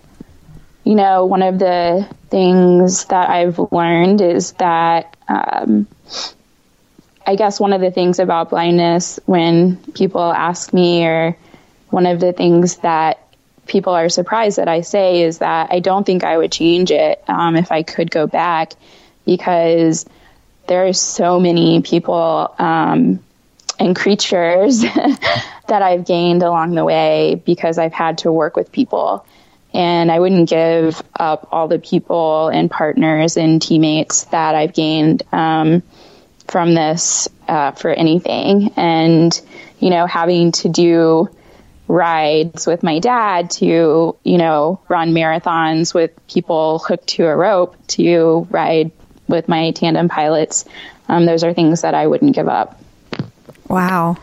[0.85, 5.89] you know, one of the things that I've learned is that um,
[7.27, 11.37] I guess one of the things about blindness when people ask me, or
[11.89, 13.19] one of the things that
[13.71, 17.23] people are surprised that I say is that I don't think I would change it
[17.29, 18.73] um, if I could go back
[19.25, 20.05] because
[20.67, 23.21] there are so many people um,
[23.79, 24.81] and creatures
[25.69, 29.25] that I've gained along the way because I've had to work with people.
[29.73, 35.23] And I wouldn't give up all the people and partners and teammates that I've gained
[35.31, 35.85] um,
[36.49, 38.73] from this uh, for anything.
[38.77, 39.41] And,
[39.79, 41.31] you know, having to do
[41.91, 47.77] rides with my dad to, you know, run marathons with people hooked to a rope
[47.89, 48.93] to ride
[49.27, 50.65] with my tandem pilots.
[51.09, 52.81] Um, those are things that I wouldn't give up.
[53.69, 54.19] Wow.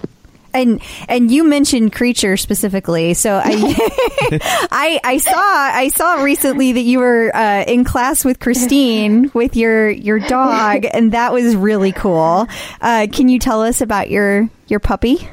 [0.53, 3.51] And and you mentioned creature specifically, so I
[4.72, 9.55] I, I saw I saw recently that you were uh, in class with Christine with
[9.55, 12.47] your your dog, and that was really cool.
[12.82, 15.30] Uh, can you tell us about your your puppy,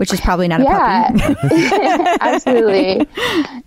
[0.00, 1.52] which is probably not a puppy?
[1.52, 3.06] Yeah, absolutely.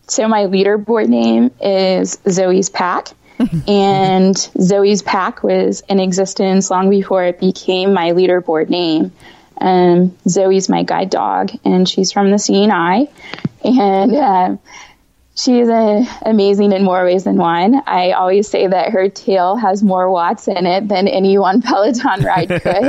[0.08, 3.10] So my leaderboard name is Zoe's Pack.
[3.68, 9.12] and Zoe's Pack was in existence long before it became my leaderboard name.
[9.62, 13.10] Um, Zoe's my guide dog, and she's from the Eye.
[13.64, 14.60] And um,
[15.36, 17.80] she is uh, amazing in more ways than one.
[17.86, 22.24] I always say that her tail has more watts in it than any one Peloton
[22.24, 22.84] ride could.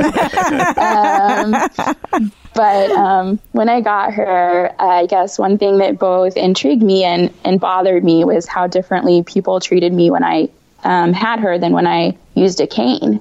[0.79, 7.03] um, but um, when I got her, I guess one thing that both intrigued me
[7.03, 10.49] and, and bothered me was how differently people treated me when I
[10.83, 13.19] um, had her than when I used a cane.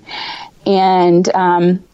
[0.66, 1.84] And um,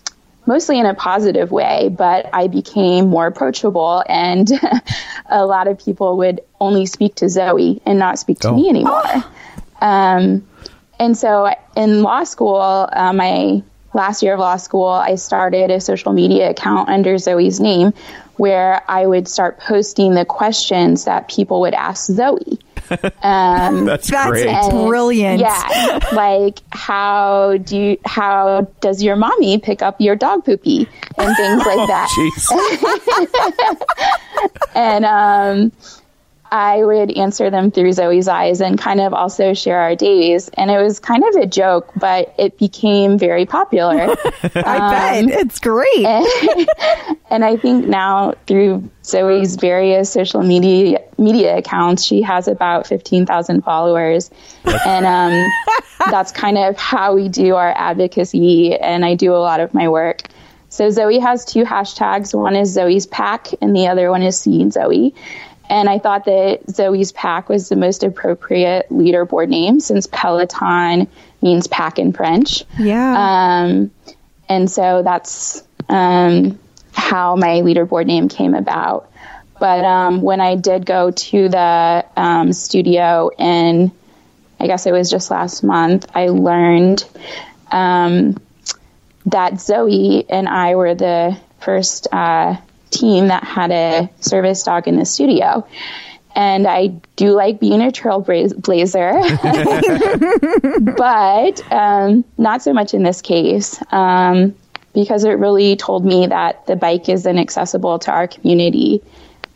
[0.47, 4.51] mostly in a positive way, but I became more approachable, and
[5.27, 8.55] a lot of people would only speak to Zoe and not speak to Oh.
[8.55, 9.03] me anymore.
[9.81, 10.47] Um,
[10.99, 13.63] and so in law school, uh, my
[13.93, 17.93] last year of law school, I started a social media account under Zoe's name
[18.37, 22.59] where I would start posting the questions that people would ask Zoe.
[23.23, 24.49] Um, That's, That's great.
[24.49, 25.39] and- brilliant.
[25.41, 31.37] Yeah, like how do you, how does your mommy pick up your dog poopy and
[31.37, 33.87] things like that.
[34.75, 35.73] And um,
[36.53, 40.49] I would answer them through Zoe's eyes and kind of also share our days.
[40.49, 44.17] And it was kind of a joke, but it became very popular.
[44.43, 46.07] I bet it's great.
[47.31, 53.27] and I think now through Zoe's various social media media accounts, she has about fifteen
[53.27, 54.31] thousand followers,
[54.65, 55.51] and um,
[56.11, 58.77] that's kind of how we do our advocacy.
[58.77, 60.23] And I do a lot of my work.
[60.69, 62.33] So Zoe has two hashtags.
[62.33, 65.15] One is Zoe's Pack, and the other one is Seeing Zoe.
[65.71, 71.07] And I thought that Zoe's Pack was the most appropriate leaderboard name since Peloton
[71.41, 72.65] means pack in French.
[72.77, 73.63] yeah.
[73.63, 73.93] Um,
[74.49, 76.59] and so that's um,
[76.93, 79.11] how my leaderboard name came about.
[79.61, 83.93] But um, when I did go to the um, studio in,
[84.59, 87.05] I guess it was just last month, I learned
[87.71, 88.43] um,
[89.27, 92.57] that Zoe and I were the first uh,
[92.91, 95.67] team that had a service dog in the studio.
[96.35, 99.21] and I do like being a trailblazer,
[100.97, 104.55] but um, not so much in this case um,
[104.95, 109.03] because it really told me that the bike isn't accessible to our community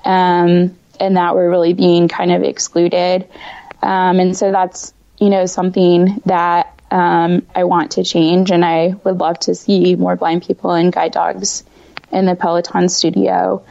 [0.04, 3.28] um, and that we're really being kind of excluded.
[3.82, 8.94] Um, and so that's, you know, something that um, I want to change, and I
[9.04, 11.64] would love to see more blind people and guide dogs
[12.14, 13.64] in the Peloton studio.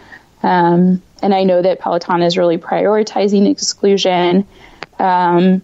[0.43, 4.45] Um, and I know that Peloton is really prioritizing exclusion.
[4.99, 5.61] Um,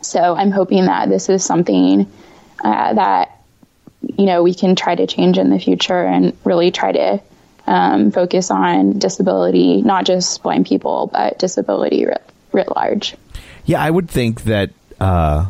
[0.00, 2.10] so I'm hoping that this is something
[2.62, 3.40] uh, that
[4.00, 7.22] you know we can try to change in the future and really try to
[7.66, 12.22] um, focus on disability, not just blind people, but disability writ,
[12.52, 13.14] writ large.
[13.64, 14.70] Yeah, I would think that
[15.00, 15.46] uh,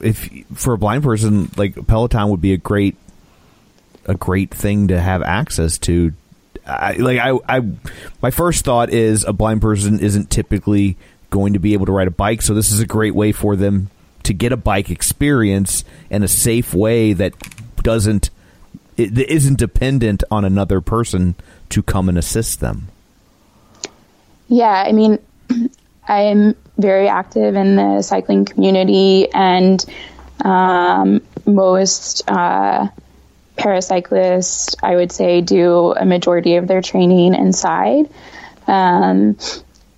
[0.00, 2.96] if for a blind person, like Peloton would be a great
[4.06, 6.12] a great thing to have access to.
[6.66, 7.62] I, like I, I,
[8.22, 10.96] my first thought is a blind person isn't typically
[11.30, 13.56] going to be able to ride a bike, so this is a great way for
[13.56, 13.90] them
[14.22, 17.34] to get a bike experience in a safe way that
[17.82, 18.30] doesn't
[18.96, 21.34] it isn't dependent on another person
[21.68, 22.88] to come and assist them.
[24.48, 25.18] Yeah, I mean,
[26.08, 29.84] I'm very active in the cycling community, and
[30.44, 32.88] um, most uh,
[33.56, 38.08] paracyclists, I would say, do a majority of their training inside.
[38.66, 39.36] Um,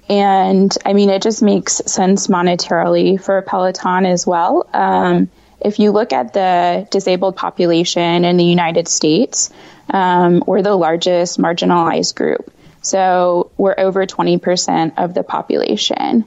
[0.09, 4.69] and I mean, it just makes sense monetarily for Peloton as well.
[4.73, 5.29] Um,
[5.61, 9.51] if you look at the disabled population in the United States,
[9.91, 12.53] um, we're the largest marginalized group.
[12.83, 16.25] So we're over 20% of the population.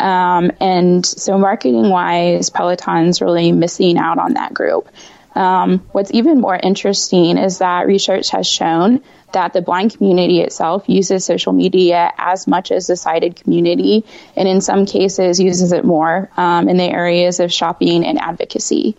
[0.00, 4.88] Um, and so marketing wise, Peloton's really missing out on that group.
[5.34, 9.02] Um, what's even more interesting is that research has shown
[9.32, 14.04] that the blind community itself uses social media as much as the sighted community,
[14.36, 18.96] and in some cases uses it more um, in the areas of shopping and advocacy.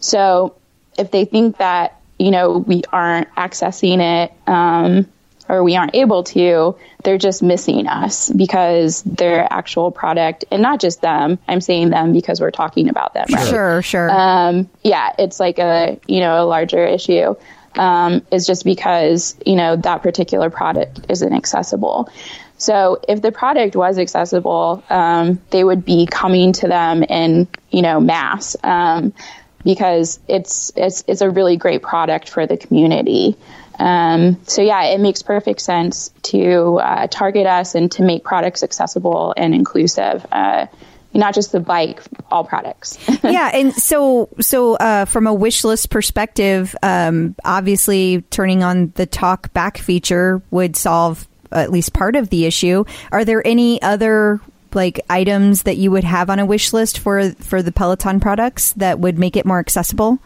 [0.00, 0.56] So
[0.98, 5.06] if they think that you know we aren't accessing it um,
[5.48, 10.80] or we aren't able to, they're just missing us because their actual product, and not
[10.80, 13.46] just them, I'm saying them because we're talking about them, right?
[13.46, 14.10] Sure, sure.
[14.10, 17.34] Um, yeah, it's like a, you know, a larger issue.
[17.74, 22.08] Um, is just because, you know, that particular product isn't accessible.
[22.56, 27.82] So if the product was accessible, um, they would be coming to them in, you
[27.82, 29.12] know, mass, um,
[29.62, 33.36] because it's, it's, it's a really great product for the community.
[33.78, 38.62] Um, so yeah, it makes perfect sense to uh, target us and to make products
[38.62, 40.24] accessible and inclusive.
[40.30, 40.66] Uh,
[41.16, 42.98] not just the bike, all products.
[43.24, 49.06] yeah, and so so uh, from a wish list perspective, um, obviously turning on the
[49.06, 52.84] talk back feature would solve at least part of the issue.
[53.12, 54.40] Are there any other
[54.74, 58.72] like items that you would have on a wish list for for the Peloton products
[58.74, 60.18] that would make it more accessible?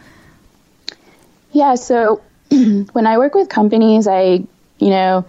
[1.53, 2.21] Yeah, so
[2.93, 4.45] when I work with companies, I,
[4.79, 5.25] you know,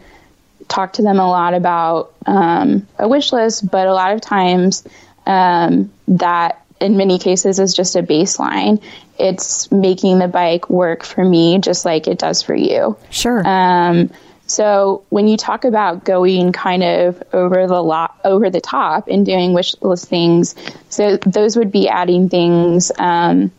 [0.68, 4.88] talk to them a lot about um, a wish list, but a lot of times
[5.26, 8.82] um, that in many cases is just a baseline.
[9.20, 12.98] It's making the bike work for me just like it does for you.
[13.12, 13.48] Sure.
[13.48, 14.10] Um,
[14.48, 19.26] so when you talk about going kind of over the lot, over the top and
[19.26, 20.56] doing wish list things,
[20.90, 23.52] so those would be adding things um,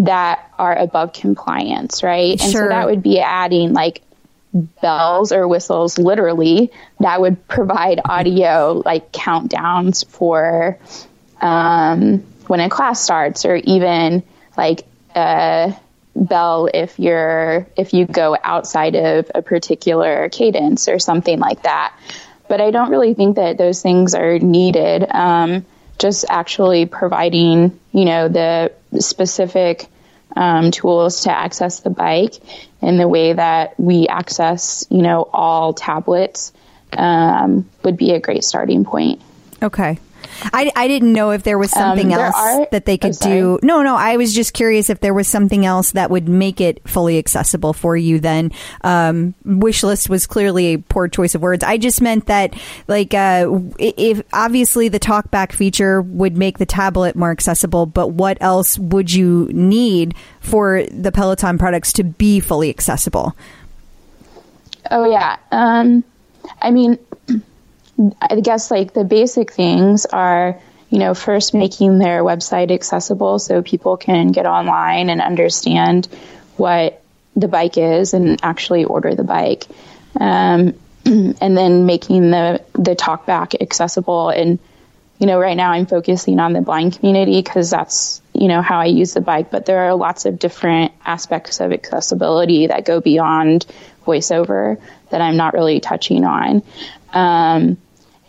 [0.00, 2.40] that are above compliance, right?
[2.40, 2.64] And Sure.
[2.64, 4.02] so that would be adding like
[4.52, 10.78] bells or whistles literally that would provide audio like countdowns for
[11.40, 14.22] um, when a class starts or even
[14.56, 14.84] like
[15.14, 15.72] a
[16.16, 21.94] bell if you're if you go outside of a particular cadence or something like that
[22.48, 25.64] but i don't really think that those things are needed um,
[25.98, 29.86] just actually providing you know the specific
[30.36, 32.34] um, tools to access the bike
[32.80, 36.52] in the way that we access, you know, all tablets
[36.92, 39.20] um, would be a great starting point.
[39.62, 39.98] Okay.
[40.52, 43.12] I, I didn't know if there was something Um, there else are- that they could
[43.20, 43.58] do.
[43.62, 46.80] No, no, I was just curious if there was something else that would make it
[46.88, 48.52] fully accessible for you then.
[48.82, 51.62] Um, wish list was clearly a poor choice of words.
[51.62, 52.54] I just meant that,
[52.88, 53.48] like, uh,
[53.78, 59.12] if obviously the talkback feature would make the tablet more accessible, but what else would
[59.12, 63.36] you need for the Peloton products to be fully accessible?
[64.90, 65.36] Oh yeah.
[65.52, 66.04] Um,
[66.62, 66.98] I mean,
[68.20, 73.62] I guess like the basic things are, you know, first making their website accessible so
[73.62, 76.06] people can get online and understand
[76.56, 77.02] what
[77.36, 79.66] the bike is and actually order the bike.
[80.18, 80.74] Um,
[81.04, 84.30] and then making the the talk back accessible.
[84.30, 84.58] And
[85.18, 88.80] you know right now i'm focusing on the blind community because that's you know how
[88.80, 89.50] i use the bike.
[89.50, 93.66] But there are lots of different aspects of accessibility that go beyond
[94.06, 94.80] voiceover
[95.10, 96.62] that i'm not really touching on.
[97.12, 97.76] Um,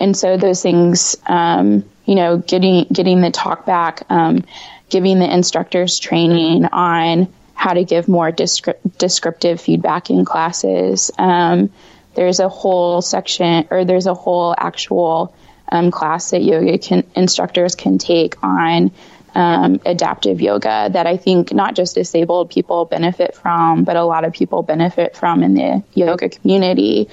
[0.02, 4.44] and so those things um, you know getting getting the talk back um,
[4.90, 11.70] giving the instructors training on how to give more descri- descriptive feedback in classes um,
[12.16, 15.34] there's a whole section or there's a whole actual
[15.72, 18.92] um, class that yoga can, instructors can take on
[19.34, 24.26] um, adaptive yoga that I think not just disabled people benefit from, but a lot
[24.26, 27.08] of people benefit from in the yoga community.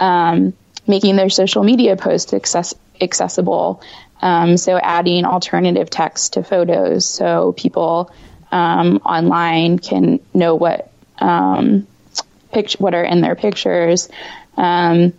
[0.00, 0.54] Um,
[0.86, 3.82] making their social media posts access- accessible.
[4.20, 8.10] Um, so adding alternative text to photos so people
[8.52, 11.86] um, online can know what um,
[12.52, 14.08] pict- what are in their pictures.
[14.56, 15.14] Um,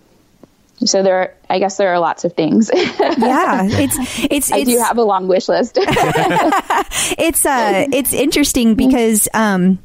[0.85, 2.69] so there, are, I guess there are lots of things.
[3.23, 3.95] Yeah, it's
[4.31, 4.51] it's.
[4.51, 5.77] I do have a long wish list.
[5.77, 9.79] it's uh it's interesting because um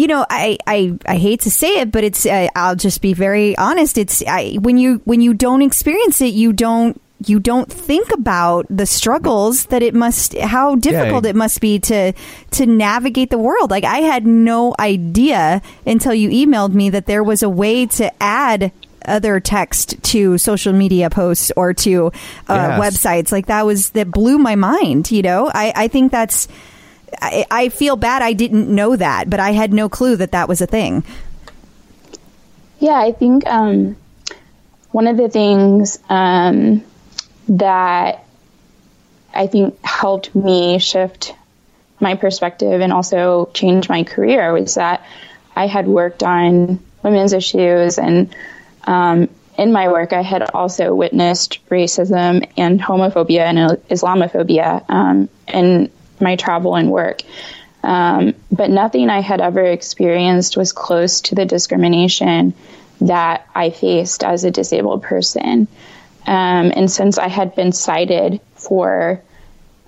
[0.00, 0.78] you know I, I
[1.14, 3.98] i hate to say it but it's uh, i'll just be very honest.
[3.98, 6.94] It's I, when you when you don't experience it you don't
[7.30, 12.12] you don't think about the struggles that it must how difficult it must be to
[12.56, 13.68] to navigate the world.
[13.70, 18.04] Like i had no idea until you emailed me that there was a way to
[18.22, 18.72] add
[19.04, 22.06] other text to social media posts or to
[22.48, 22.80] uh, Yes.
[22.84, 23.32] websites.
[23.32, 25.50] Like that was that blew my mind you know?
[25.52, 26.48] I i think that's
[27.20, 30.48] I, I feel bad I didn't know that, but I had no clue that that
[30.48, 31.04] was a thing.
[32.78, 33.96] Yeah, I think um,
[34.90, 36.82] one of the things um,
[37.48, 38.24] that
[39.34, 41.34] I think helped me shift
[42.00, 45.04] my perspective and also change my career was that
[45.54, 48.34] I had worked on women's issues and
[48.84, 53.58] um, in my work I had also witnessed racism and homophobia and
[53.88, 55.90] Islamophobia um, in
[56.20, 57.22] my travel and work.
[57.82, 62.54] Um, but nothing I had ever experienced was close to the discrimination
[63.00, 65.66] that I faced as a disabled person.
[66.26, 69.22] Um, and since I had been sighted for,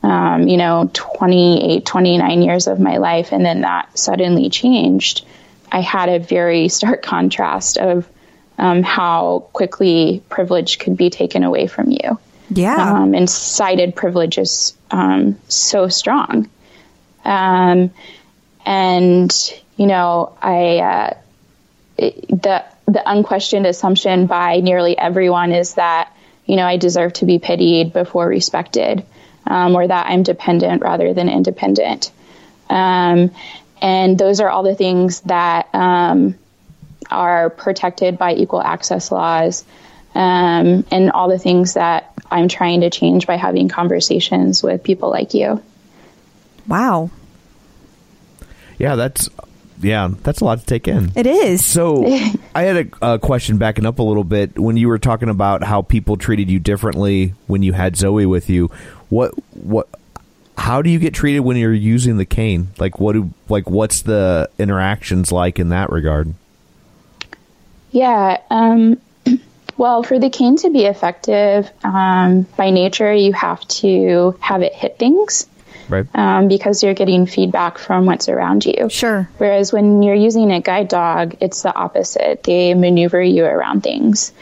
[0.02, 5.26] um, you know, 28, 29 years of my life, and then that suddenly changed,
[5.70, 8.08] I had a very stark contrast of
[8.58, 12.18] um, how quickly privilege could be taken away from you
[12.55, 12.76] Yeah.
[12.76, 16.48] um, and sighted privilege is um, so strong.
[17.24, 17.90] Um,
[18.64, 21.16] and you know, I uh,
[21.96, 26.14] the the unquestioned assumption by nearly everyone is that
[26.46, 29.05] you know I deserve to be pitied before respected,
[29.46, 32.11] um, or that I'm dependent rather than independent.
[32.68, 33.30] Um,
[33.80, 36.36] and those are all the things that um,
[37.11, 39.64] are protected by equal access laws
[40.14, 45.34] and all the things that I'm trying to change by having conversations with people like
[45.34, 45.62] you.
[46.66, 47.10] wow.
[48.78, 49.28] Yeah, that's
[49.82, 51.12] yeah, that's a lot to take in.
[51.16, 51.64] It is.
[51.64, 52.06] So
[52.54, 55.62] I had a, a question backing up a little bit when you were talking about
[55.64, 58.70] how people treated you differently when you had Zoe with you.
[59.08, 59.88] What what?
[60.56, 62.68] How do you get treated when you're using the cane?
[62.78, 63.12] Like what?
[63.12, 66.34] Do, like what's the interactions like in that regard?
[67.90, 68.40] Yeah.
[68.50, 69.00] Um,
[69.82, 74.72] well, for the cane to be effective, um, by nature, you have to have it
[74.72, 75.48] hit things
[75.88, 76.06] Right.
[76.14, 78.88] um, because you're getting feedback from what's around you.
[78.90, 79.28] Sure.
[79.38, 82.44] Whereas when you're using a guide dog, it's the opposite.
[82.44, 84.32] They maneuver you around things.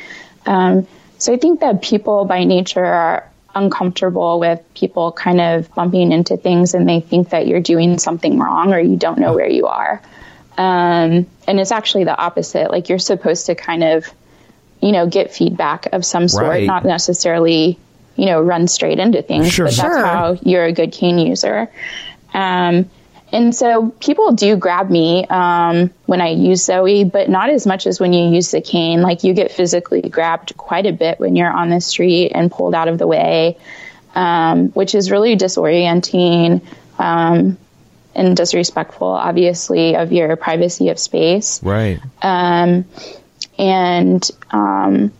[0.44, 0.86] Um,
[1.16, 6.36] so I think that people by nature are uncomfortable with people kind of bumping into
[6.36, 9.68] things and they think that you're doing something wrong or you don't know where you
[9.68, 10.02] are.
[10.58, 12.70] Um, and it's actually the opposite.
[12.70, 14.04] Like you're supposed to kind of,
[14.82, 16.66] you know, get feedback of some sort, Right.
[16.66, 17.78] not necessarily,
[18.16, 19.66] you know, run straight into things, Sure.
[19.66, 20.04] but that's Sure.
[20.06, 21.68] how you're a good cane user.
[22.34, 22.88] Um,
[23.32, 27.86] and so people do grab me um, when I use Zoe, but not as much
[27.86, 29.02] as when you use the cane.
[29.02, 32.74] Like you get physically grabbed quite a bit when you're on the street and pulled
[32.74, 33.56] out of the way,
[34.16, 36.60] um, which is really disorienting
[36.98, 37.56] um,
[38.16, 41.62] and disrespectful, obviously, of your privacy of space.
[41.62, 42.00] Right.
[42.22, 42.84] Um,
[43.60, 45.12] and um,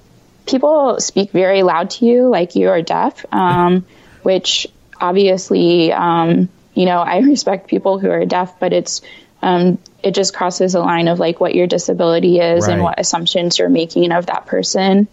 [0.47, 3.85] people speak very loud to you, like you are deaf, um,
[4.23, 4.67] which
[4.99, 9.03] obviously, um, you know, I respect people who are deaf, but it's
[9.43, 13.59] um, it just crosses a line of like what your disability is and what assumptions
[13.59, 15.07] you're making of that person.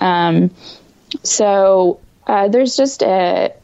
[0.00, 0.50] Um,
[1.22, 3.54] so uh, there's just a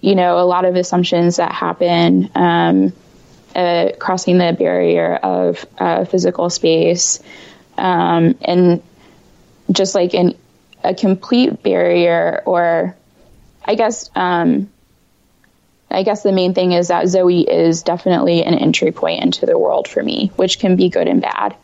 [0.00, 2.92] you know a lot of assumptions that happen um,
[3.56, 7.20] uh, crossing the barrier of uh, physical space
[7.76, 8.82] um, and
[9.70, 10.34] just like an
[10.82, 12.94] a complete barrier, or
[13.64, 14.70] I guess um,
[15.90, 19.58] I guess the main thing is that Zoe is definitely an entry point into the
[19.58, 21.56] world for me, which can be good and bad.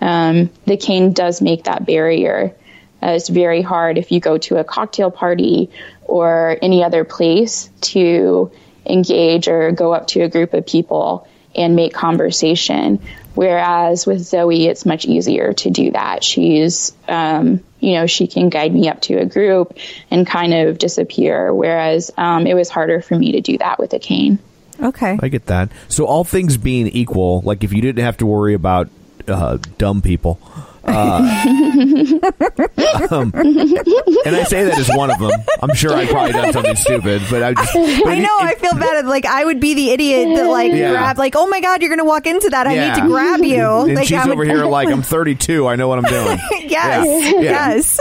[0.00, 2.54] Um, the cane does make that barrier.
[3.02, 5.70] Uh, it's very hard if you go to a cocktail party
[6.04, 8.50] or any other place to
[8.86, 13.00] engage or go up to a group of people and make conversation.
[13.34, 16.22] Whereas with Zoe, it's much easier to do that.
[16.22, 19.76] She's, um, you know, she can guide me up to a group
[20.10, 21.52] and kind of disappear.
[21.52, 24.38] Whereas um, it was harder for me to do that with a cane.
[24.80, 25.18] Okay.
[25.20, 25.70] I get that.
[25.88, 28.88] So all things being equal, like if you didn't have to worry about
[29.28, 30.40] uh, dumb people.
[30.86, 31.18] Uh,
[33.10, 35.32] um, and I say that as one of them.
[35.62, 37.72] I'm sure I probably done something stupid, but I just.
[37.74, 38.36] but I know.
[38.40, 39.06] if- I feel bad.
[39.06, 40.90] Like I would be the idiot that like Yeah.
[40.90, 42.66] grab, like, oh my god, you're gonna walk into that.
[42.66, 42.94] I yeah.
[42.94, 43.64] need to grab you.
[43.66, 45.66] And like she's I would- over here like I'm 32.
[45.66, 46.38] I know what I'm doing.
[46.68, 47.40] yes, Yeah.
[47.40, 47.40] Yeah.
[47.40, 47.98] yes.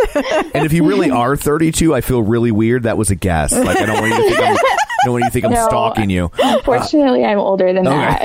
[0.53, 2.84] And if you really are 32, I feel really weird.
[2.84, 3.53] That was a guess.
[3.53, 4.57] Like I don't want you to think I'm,
[5.05, 5.65] don't want you to think I'm No.
[5.68, 6.31] stalking you.
[6.39, 8.22] Unfortunately, I'm older than that.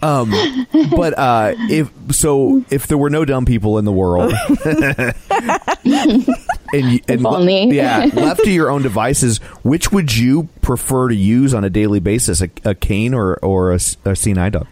[0.00, 4.34] But uh, if so, if there were no dumb people in the world,
[4.66, 6.26] and,
[6.74, 7.70] you, and If only.
[7.74, 12.00] yeah, left to your own devices, which would you prefer to use on a daily
[12.00, 14.66] basis, a, a cane or or a, a Seeing Eye dog,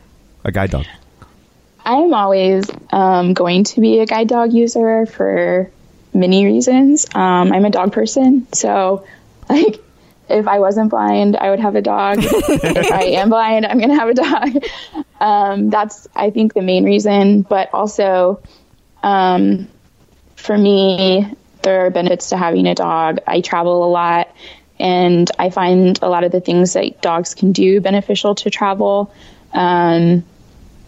[0.45, 0.85] a guide dog?
[1.83, 5.71] I'm always um, going to be a guide dog user for
[6.13, 7.07] many reasons.
[7.15, 9.07] Um, I'm a dog person, so
[9.49, 9.81] like
[10.31, 12.19] if I wasn't blind, I would have a dog.
[12.23, 14.65] if I am blind, I'm going to have a dog.
[15.21, 18.43] Um, that's I think the main reason, but also
[19.03, 19.69] um,
[20.37, 23.19] for me, there are benefits to having a dog.
[23.27, 24.35] I travel a lot,
[24.79, 29.13] and I find a lot of the things that dogs can do beneficial to travel.
[29.53, 30.25] Um,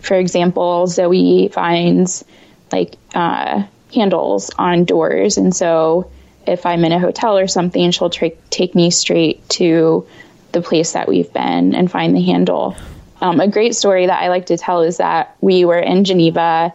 [0.01, 2.25] for example, Zoe finds
[2.71, 3.65] like uh,
[3.95, 6.11] handles on doors, and so
[6.47, 10.07] if I'm in a hotel or something, she'll tra- take me straight to
[10.53, 12.77] the place that we've been and find the handle.
[13.21, 16.73] Um, a great story that I like to tell is that we were in Geneva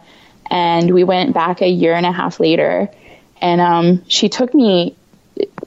[0.49, 2.89] and we went back a year and a half later,
[3.41, 4.95] and um, she took me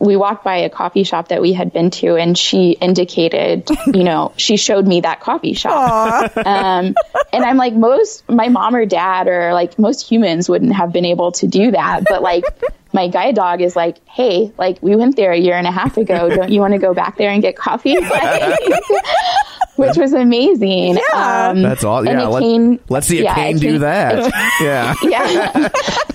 [0.00, 4.02] we walked by a coffee shop that we had been to and she indicated you
[4.02, 6.32] know she showed me that coffee shop.
[6.50, 6.94] Um,
[7.32, 11.04] and i'm like most my mom or dad or like most humans wouldn't have been
[11.04, 12.44] able to do that but like
[12.92, 15.96] my guide dog is like hey like we went there a year and a half
[15.96, 17.96] ago don't you want to go back there and get coffee
[19.76, 22.04] which was amazing um, That's all.
[22.04, 24.54] Yeah, let, cane- let's see a yeah, cane a do cane- that.
[24.60, 24.94] yeah.
[25.02, 25.68] yeah.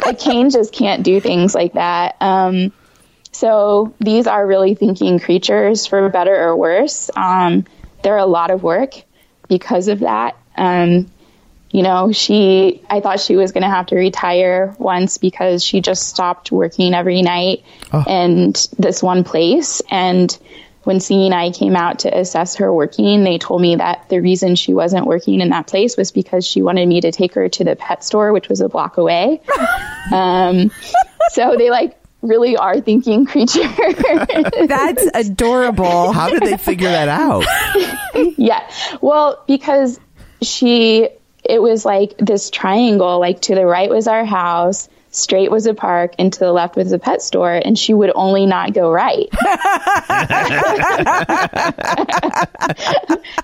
[0.06, 2.16] a cane just can't do things like that.
[2.22, 2.72] Um,
[3.32, 7.10] so these are really thinking creatures for better or worse.
[7.16, 7.66] Um,
[8.04, 8.94] they're a lot of work
[9.48, 10.38] because of that.
[10.56, 11.12] Um,
[11.76, 15.82] you know, she, I thought she was going to have to retire once because she
[15.82, 19.82] just stopped working every night and this one place.
[19.92, 20.32] And
[20.86, 24.56] when Seeing Eye came out to assess her working, they told me that the reason
[24.56, 27.66] she wasn't working in that place was because she wanted me to take her to
[27.66, 29.42] the pet store, which was a block away.
[30.14, 30.72] um,
[31.32, 33.66] so they like really are thinking creatures.
[34.66, 36.14] That's adorable.
[36.14, 37.44] How did they figure that out?
[38.38, 38.66] yeah.
[39.02, 40.00] Well, because
[40.42, 41.10] she,
[41.50, 45.74] it was like this triangle, like to the right was our house, straight was a
[45.74, 48.92] park, and to the left was a pet store, and she would only not go
[48.92, 49.30] right.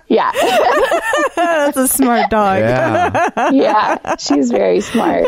[0.07, 0.31] yeah.
[1.35, 2.59] That's a smart dog.
[2.59, 3.49] Yeah.
[3.51, 4.15] Yeah.
[4.17, 5.25] She's very smart.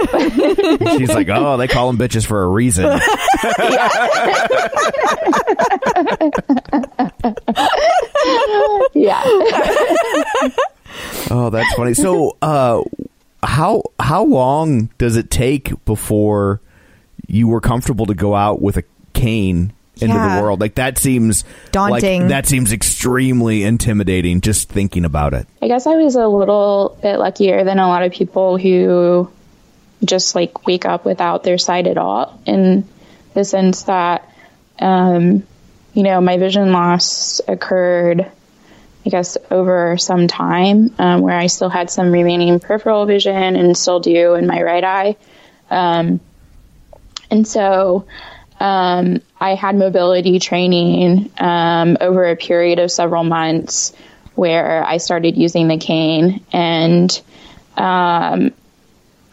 [0.97, 2.85] She's like, oh, they call them bitches for a reason.
[8.93, 9.23] yeah.
[11.31, 11.93] Oh, that's funny.
[11.93, 12.83] So, uh,
[13.41, 16.61] how how long does it take before
[17.27, 18.83] you were comfortable to go out with a
[19.13, 20.37] cane into Yeah.
[20.37, 20.59] the world?
[20.61, 22.21] Like that seems Daunting.
[22.21, 24.41] Like, that seems extremely intimidating.
[24.41, 25.47] Just thinking about it.
[25.61, 29.29] I guess I was a little bit luckier than a lot of people who
[30.05, 32.87] just like wake up without their sight at all in
[33.33, 34.29] the sense that
[34.79, 35.43] um,
[35.93, 38.29] you know my vision loss occurred
[39.05, 43.77] I guess over some time um, where I still had some remaining peripheral vision and
[43.77, 45.15] still do in my right eye
[45.69, 46.19] um,
[47.29, 48.05] and so
[48.59, 53.93] um, I had mobility training um, over a period of several months
[54.35, 56.45] where I started using the cane.
[56.53, 57.21] And
[57.75, 58.53] um,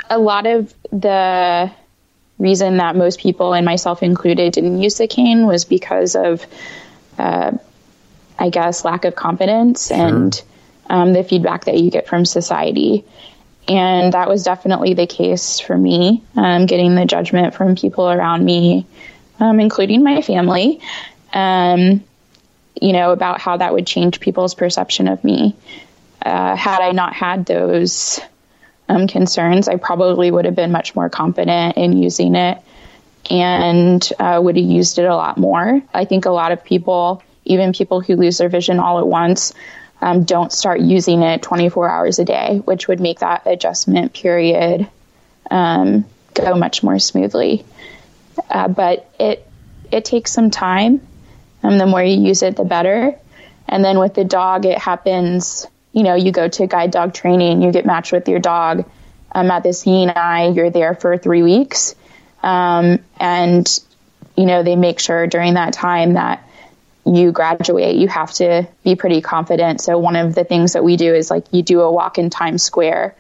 [0.08, 1.70] a lot of the
[2.38, 6.44] reason that most people, and myself included, didn't use the cane was because of,
[7.18, 7.52] uh,
[8.40, 10.42] I guess, lack of confidence and
[10.88, 13.04] um, the feedback that you get from society.
[13.68, 18.44] and that was definitely the case for me, um, getting the judgment from people around
[18.44, 18.86] me,
[19.38, 20.80] um, including my family,
[21.32, 22.02] um,
[22.80, 25.54] you know, about how that would change people's perception of me.
[26.20, 28.18] Uh, had I not had those
[28.88, 32.58] um, concerns, I probably would have been much more confident in using it
[33.30, 35.80] and uh, would have used it a lot more.
[35.94, 39.54] I think a lot of people, even people who lose their vision all at once,
[40.00, 44.88] um, don't start using it 24 hours a day, which would make that adjustment period
[45.50, 46.04] um,
[46.34, 47.64] go much more smoothly.
[48.48, 49.46] Uh, but it
[49.90, 51.00] it takes some time.
[51.62, 53.18] and the more you use it, the better.
[53.68, 55.66] And then with the dog, it happens.
[55.92, 58.88] You know, you go to guide dog training, you get matched with your dog.
[59.32, 61.94] Um, at the Seeing Eye, you're there for three weeks,
[62.42, 63.80] um, and
[64.36, 66.48] you know they make sure during that time that
[67.04, 69.80] you graduate, you have to be pretty confident.
[69.80, 72.30] So one of the things that we do is like you do a walk in
[72.30, 73.16] Times Square.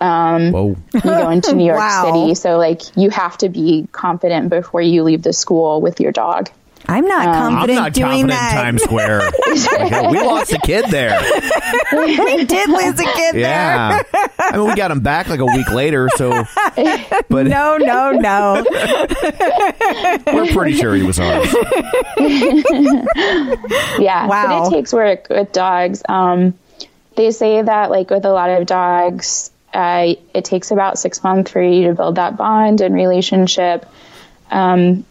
[0.00, 0.76] Um, Whoa.
[0.94, 2.04] you go into New York Wow.
[2.04, 2.34] City.
[2.34, 6.50] So like you have to be confident before you leave the school with your dog.
[6.88, 8.52] I'm not I'm confident not doing confident that.
[8.52, 9.20] in Times Square.
[9.90, 11.20] Like, we lost a kid there.
[11.92, 14.02] we did lose a kid Yeah.
[14.38, 16.30] I mean, we got him back like a week later, so.
[17.28, 17.46] But.
[17.46, 18.64] No, no, no.
[20.32, 21.54] we're pretty sure he was ours.
[23.98, 24.62] Yeah, Wow.
[24.64, 26.02] but it takes work with dogs.
[26.08, 26.54] Um,
[27.16, 31.50] they say that like with a lot of dogs, uh, it takes about six months
[31.50, 33.86] for you to build that bond and relationship.
[34.50, 35.04] Um,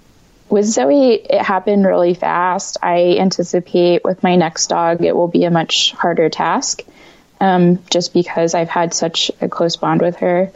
[0.49, 2.77] with Zoe, it happened really fast.
[2.81, 6.83] I anticipate with my next dog, it will be a much harder task,
[7.39, 10.51] um, just because I've had such a close bond with her.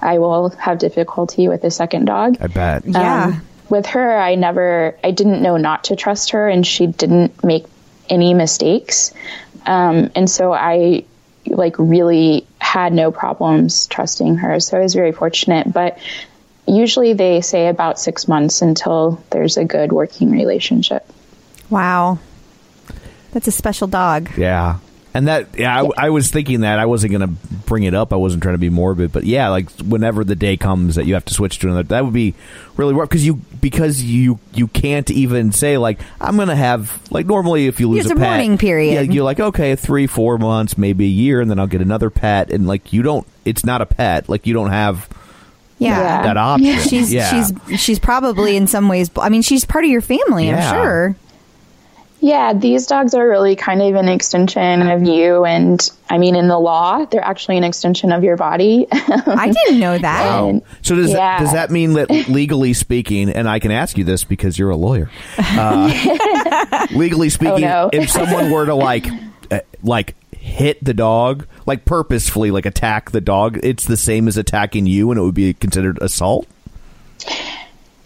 [0.00, 2.38] I will have difficulty with the second dog.
[2.40, 2.84] I bet.
[2.86, 3.24] Yeah.
[3.24, 7.44] Um, with her, I never, I didn't know not to trust her, and she didn't
[7.44, 7.66] make
[8.08, 9.14] any mistakes.
[9.66, 11.04] Um, and so I,
[11.46, 14.58] like, really had no problems trusting her.
[14.58, 15.72] So I was very fortunate.
[15.72, 15.98] But
[16.66, 21.06] usually they say about six months until there's a good working relationship.
[21.68, 22.18] Wow.
[23.32, 24.30] That's a special dog.
[24.36, 24.78] Yeah.
[25.12, 27.26] And that, yeah, I, I was thinking that I wasn't going to
[27.66, 28.12] bring it up.
[28.12, 31.14] I wasn't trying to be morbid, but yeah, like whenever the day comes that you
[31.14, 32.34] have to switch to another, that would be
[32.76, 37.00] really rough because you because you you can't even say like I'm going to have
[37.10, 38.94] like normally if you lose There's a a pet, mourning period.
[38.94, 42.08] yeah, you're like okay, three four months, maybe a year, and then I'll get another
[42.10, 45.08] pet, and like you don't, it's not a pet, like you don't have
[45.80, 45.98] Yeah.
[45.98, 46.22] Yeah.
[46.22, 46.78] that option.
[46.88, 47.30] She's yeah.
[47.68, 49.10] she's she's probably in some ways.
[49.16, 50.46] I mean, she's part of your family.
[50.46, 50.70] Yeah.
[50.70, 51.16] I'm sure.
[52.22, 55.46] Yeah, these dogs are really kind of an extension of you.
[55.46, 55.80] And
[56.10, 58.86] I mean, in the law, they're actually an extension of your body.
[58.92, 60.26] I didn't know that.
[60.44, 61.38] And- So does Yeah.
[61.38, 64.76] does that mean that legally speaking, and I can ask you this because you're a
[64.76, 67.90] lawyer, uh, legally speaking, Oh, no.
[67.90, 69.06] if someone were to like
[69.50, 70.14] uh, like
[70.60, 75.10] hit the dog, like purposefully, like attack the dog, it's the same as attacking you,
[75.10, 76.46] and it would be considered assault.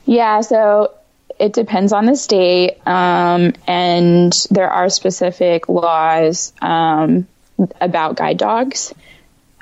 [0.06, 0.94] Yeah, so
[1.40, 7.26] it depends on the state, um, and there are specific laws um,
[7.80, 8.94] about guide dogs.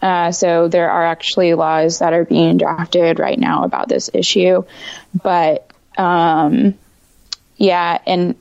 [0.02, 4.64] Uh, so there are actually laws that are being drafted right now about this issue,
[5.22, 6.74] but um,
[7.56, 8.34] yeah, and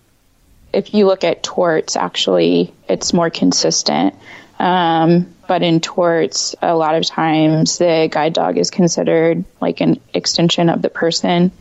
[0.73, 4.15] if you look at torts, actually, it's more consistent.
[4.61, 9.99] Um, but in torts, a lot of times the guide dog is considered like an
[10.13, 11.51] extension of the person.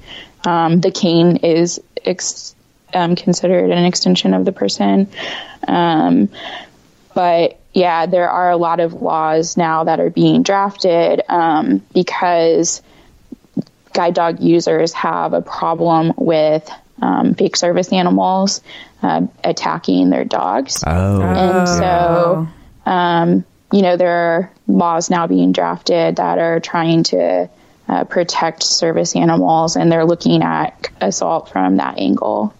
[0.47, 2.55] Um, the cane is ex-
[2.93, 5.09] um, considered an extension of the person.
[5.66, 6.28] Um,
[7.14, 12.82] but yeah, there are a lot of laws now that are being drafted um, because
[13.94, 16.70] guide dog users have a problem with
[17.01, 18.60] um, fake service animals
[19.02, 20.85] uh, attacking their dogs.
[20.86, 22.48] Oh, And so,
[22.86, 27.48] um, you know, there are laws now being drafted that are trying to
[27.89, 32.55] uh, protect service animals, and they're looking at assault from that angle.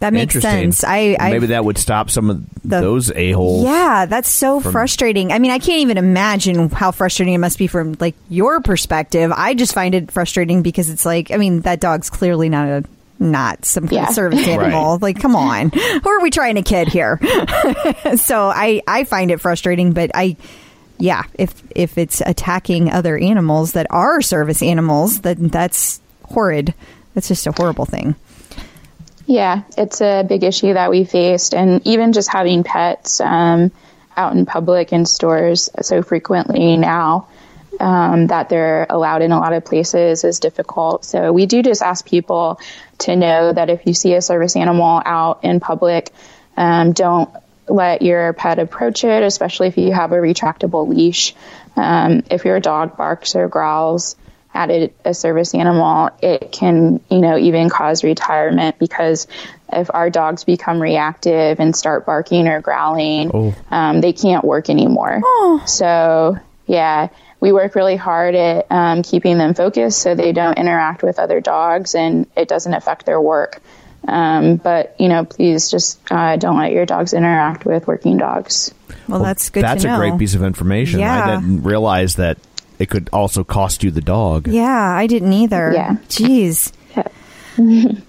[0.00, 0.84] That makes sense.
[0.84, 3.64] I, I maybe that would stop some of The- those a holes.
[3.64, 5.32] Yeah, that's so frustrating.
[5.32, 9.32] I mean, I can't even imagine how frustrating it must be from like your perspective.
[9.34, 12.84] I just find it frustrating because it's like, I mean, that dog's clearly not a
[13.20, 14.08] not some kind Yeah.
[14.08, 14.98] of service animal.
[14.98, 17.18] Like, come on, who are we trying to kid here?
[18.16, 20.36] so I I find it frustrating, but I.
[21.00, 26.74] Yeah, if if it's attacking other animals that are service animals, then that's horrid.
[27.14, 28.16] That's just a horrible thing.
[29.26, 33.70] Yeah, it's a big issue that we faced, and even just having pets um,
[34.16, 37.28] out in public in stores so frequently now
[37.80, 41.04] um, that they're allowed in a lot of places is difficult.
[41.04, 42.60] So we do just ask people
[42.98, 46.10] to know that if you see a service animal out in public,
[46.56, 47.30] um, don't
[47.68, 51.34] let your pet approach it, especially if you have a retractable leash.
[51.76, 54.16] Um, if your dog barks or growls
[54.54, 59.28] at a, a service animal, it can, you know, even cause retirement because
[59.70, 63.30] if our dogs become reactive and start barking or growling,
[63.70, 65.20] um, they can't work anymore.
[65.66, 67.08] So, yeah,
[67.40, 71.40] we work really hard at um, keeping them focused so they don't interact with other
[71.40, 73.60] dogs and it doesn't affect their work.
[74.06, 78.72] Um, but, you know, please just uh, don't let your dogs interact with working dogs.
[79.08, 79.94] Well, that's good That's to know.
[79.94, 81.00] a great piece of information.
[81.00, 81.24] Yeah.
[81.24, 82.38] I didn't realize that
[82.78, 84.46] it could also cost you the dog.
[84.46, 85.72] Yeah, I didn't either.
[85.72, 85.96] Yeah.
[86.08, 86.72] Jeez.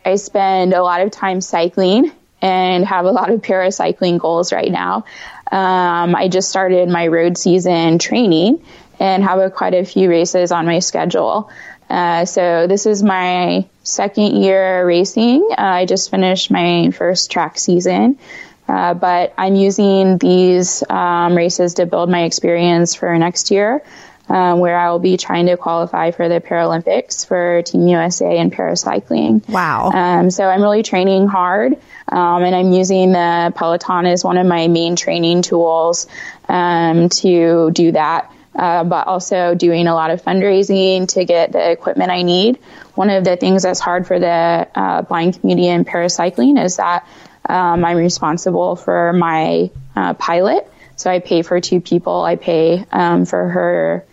[0.05, 2.11] I spend a lot of time cycling
[2.43, 5.07] and have a lot of paracycling goals right now.
[5.55, 8.61] Um, I just started my road season training
[8.99, 11.49] and have a, quite a few races on my schedule.
[11.89, 15.47] Uh, so this is my second year racing.
[15.53, 18.19] Uh, I just finished my first track season.
[18.67, 23.85] Uh, but I'm using these um, races to build my experience for next year,
[24.29, 28.53] um, where I will be trying to qualify for the Paralympics for Team USA and
[28.53, 29.47] paracycling.
[29.49, 29.91] Wow.
[29.91, 31.75] Um, so I'm really training hard,
[32.09, 36.07] um, and I'm using the Peloton as one of my main training tools
[36.49, 38.31] um, to do that.
[38.57, 42.57] Uh, but also doing a lot of fundraising to get the equipment I need.
[42.95, 47.05] One of the things that's hard for the uh, blind community in paracycling is that
[47.49, 50.71] um, I'm responsible for my uh, pilot.
[50.95, 52.23] So I pay for two people.
[52.23, 54.05] I pay um, for her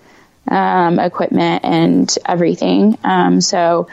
[0.52, 2.98] um, equipment and everything.
[3.04, 3.88] Um, so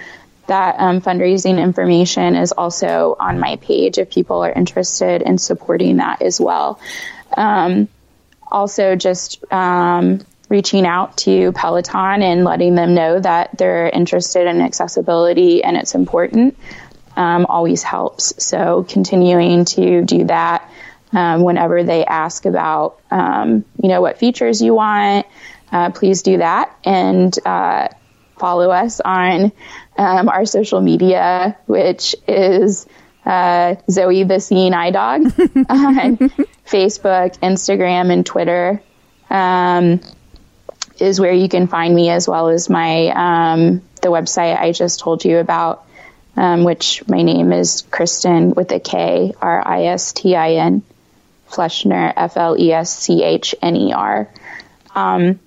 [0.47, 5.99] that um, fundraising information is also on my page if people are interested in supporting
[5.99, 6.81] that as well.
[7.37, 7.89] Um,
[8.51, 14.61] also, just um, reaching out to Peloton and letting them know that they're interested in
[14.63, 16.57] accessibility and it's important
[17.19, 18.45] always helps.
[18.45, 20.71] So continuing to do that
[21.13, 25.27] um, whenever they ask about, um, you know, what features you want,
[25.73, 27.89] uh, please do that and uh,
[28.39, 29.53] follow us on
[29.97, 32.87] um, our social media, which is
[33.27, 35.23] uh, Zoe the Seeing Eye Dog
[35.69, 36.17] on
[36.67, 38.83] Facebook, Instagram, and Twitter.
[39.31, 40.01] Um,
[40.99, 44.99] is where you can find me as well as my um, the website I just
[44.99, 45.85] told you about
[46.37, 50.83] um, which my name is Kristin with a K, R I S T I N,
[51.49, 54.29] Fleschner, F L E S C H N E R.
[54.95, 55.41] Um,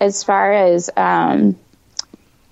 [0.00, 1.58] as far as um,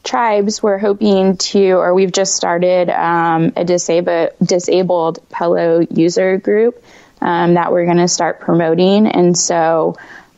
[0.04, 6.82] tribes, we're hoping to, or we've just started um, a disabled Pello user group
[7.20, 9.96] um, that we're going to start promoting, and so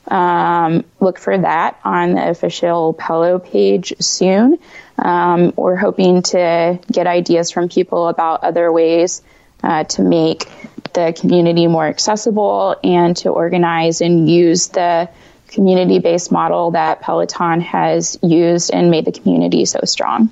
[0.09, 4.59] um, look for that on the official Pello page soon.
[4.99, 9.23] Um, we're hoping to get ideas from people about other ways
[9.63, 10.49] uh, to make
[10.95, 15.09] the community more accessible and to organize and use the
[15.49, 20.31] community based model that Peloton has used and made the community so strong.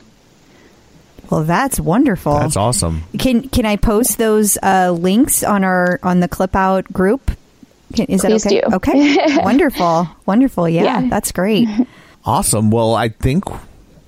[1.31, 2.39] Well, that's wonderful.
[2.39, 3.03] That's awesome.
[3.19, 7.33] Can can I post those uh, links on our on the clip out group?
[7.95, 8.61] Can, is Please that okay?
[8.69, 8.77] do.
[8.77, 9.37] Okay.
[9.43, 10.09] wonderful.
[10.27, 10.69] Wonderful.
[10.69, 11.09] Yeah, Yeah.
[11.09, 11.69] that's great.
[12.25, 12.71] Awesome.
[12.71, 13.45] Well, I think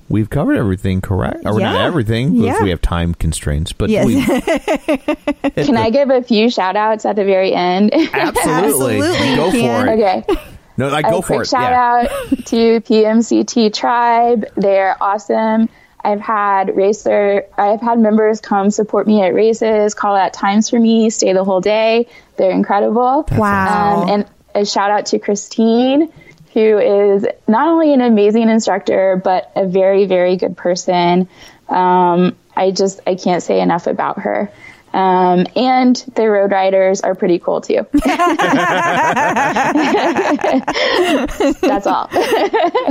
[0.09, 1.45] we've covered everything, correct?
[1.45, 1.71] Or Yeah.
[1.71, 2.63] not everything, because Yeah.
[2.63, 3.71] we have time constraints.
[3.73, 4.05] But Yes.
[4.05, 4.21] we
[5.63, 7.93] Can I give a few shout outs at the very end?
[7.93, 9.99] absolutely, Absolutely, go for it.
[9.99, 10.41] okay.
[10.79, 11.49] No, like a go for quick it.
[11.49, 12.07] shout yeah.
[12.07, 14.45] out to PMCT Tribe.
[14.55, 15.67] They're awesome.
[16.01, 20.79] I've had racer, I've had members come support me at races, call out times for
[20.79, 22.07] me, stay the whole day.
[22.37, 23.27] They're incredible.
[23.29, 24.03] Wow.
[24.03, 24.25] Um, and
[24.55, 26.09] a shout out to Christine,
[26.53, 31.27] who is not only an amazing instructor, but a very, very good person.
[31.67, 34.49] Um, I just, I can't say enough about her.
[34.93, 37.85] Um, and the road riders are pretty cool too.
[41.61, 42.09] That's all.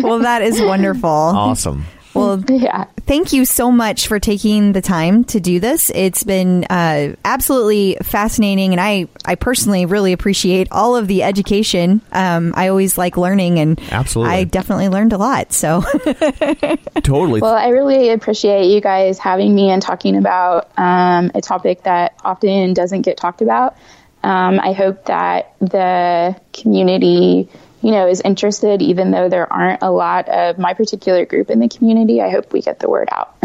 [0.03, 1.09] Well, that is wonderful.
[1.49, 1.85] Awesome.
[2.15, 2.85] Well, yeah.
[3.07, 5.91] thank you so much for taking the time to do this.
[5.95, 12.01] It's been uh, absolutely fascinating, and I, I personally really appreciate all of the education.
[12.13, 14.35] Um, I always like learning, and Absolutely.
[14.35, 15.53] I definitely learned a lot.
[15.53, 15.81] So,
[17.03, 17.41] Totally.
[17.41, 22.15] Well, I really appreciate you guys having me and talking about um, a topic that
[22.25, 23.77] often doesn't get talked about.
[24.23, 27.49] Um, I hope that the community,
[27.83, 31.61] you know, is interested, even though there aren't a lot of my particular group in
[31.61, 32.21] the community.
[32.21, 33.37] I hope we get the word out.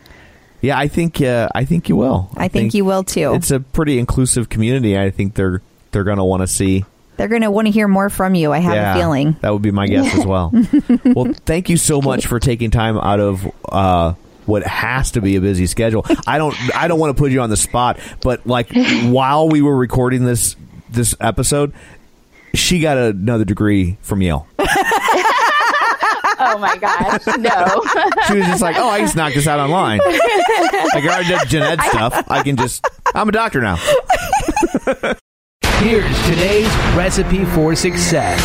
[0.60, 2.30] yeah, I think uh, I think you will.
[2.36, 3.34] I think you will, too.
[3.34, 4.98] It's a pretty inclusive community.
[4.98, 6.84] I think they're they're going to want to see.
[7.16, 8.52] they're going to want to hear more from you.
[8.52, 9.36] I have yeah, a feeling.
[9.40, 10.50] that would be my guess as well.
[11.04, 14.14] well, thank you so much for taking time out of uh,
[14.46, 16.04] what has to be a busy schedule.
[16.26, 18.70] I don't I don't want to put you on the spot, but like
[19.04, 20.56] while we were recording this
[20.90, 21.72] this episode,
[22.54, 24.46] she got another degree from Yale.
[24.58, 24.66] oh
[26.58, 27.82] my gosh, no.
[28.26, 29.98] She was just like, "Oh, I just knocked this out online.
[29.98, 32.24] Like I already did gen ed stuff.
[32.28, 32.86] I can just.
[33.14, 33.76] I'm a doctor now."
[35.78, 38.40] Here's today's recipe for success.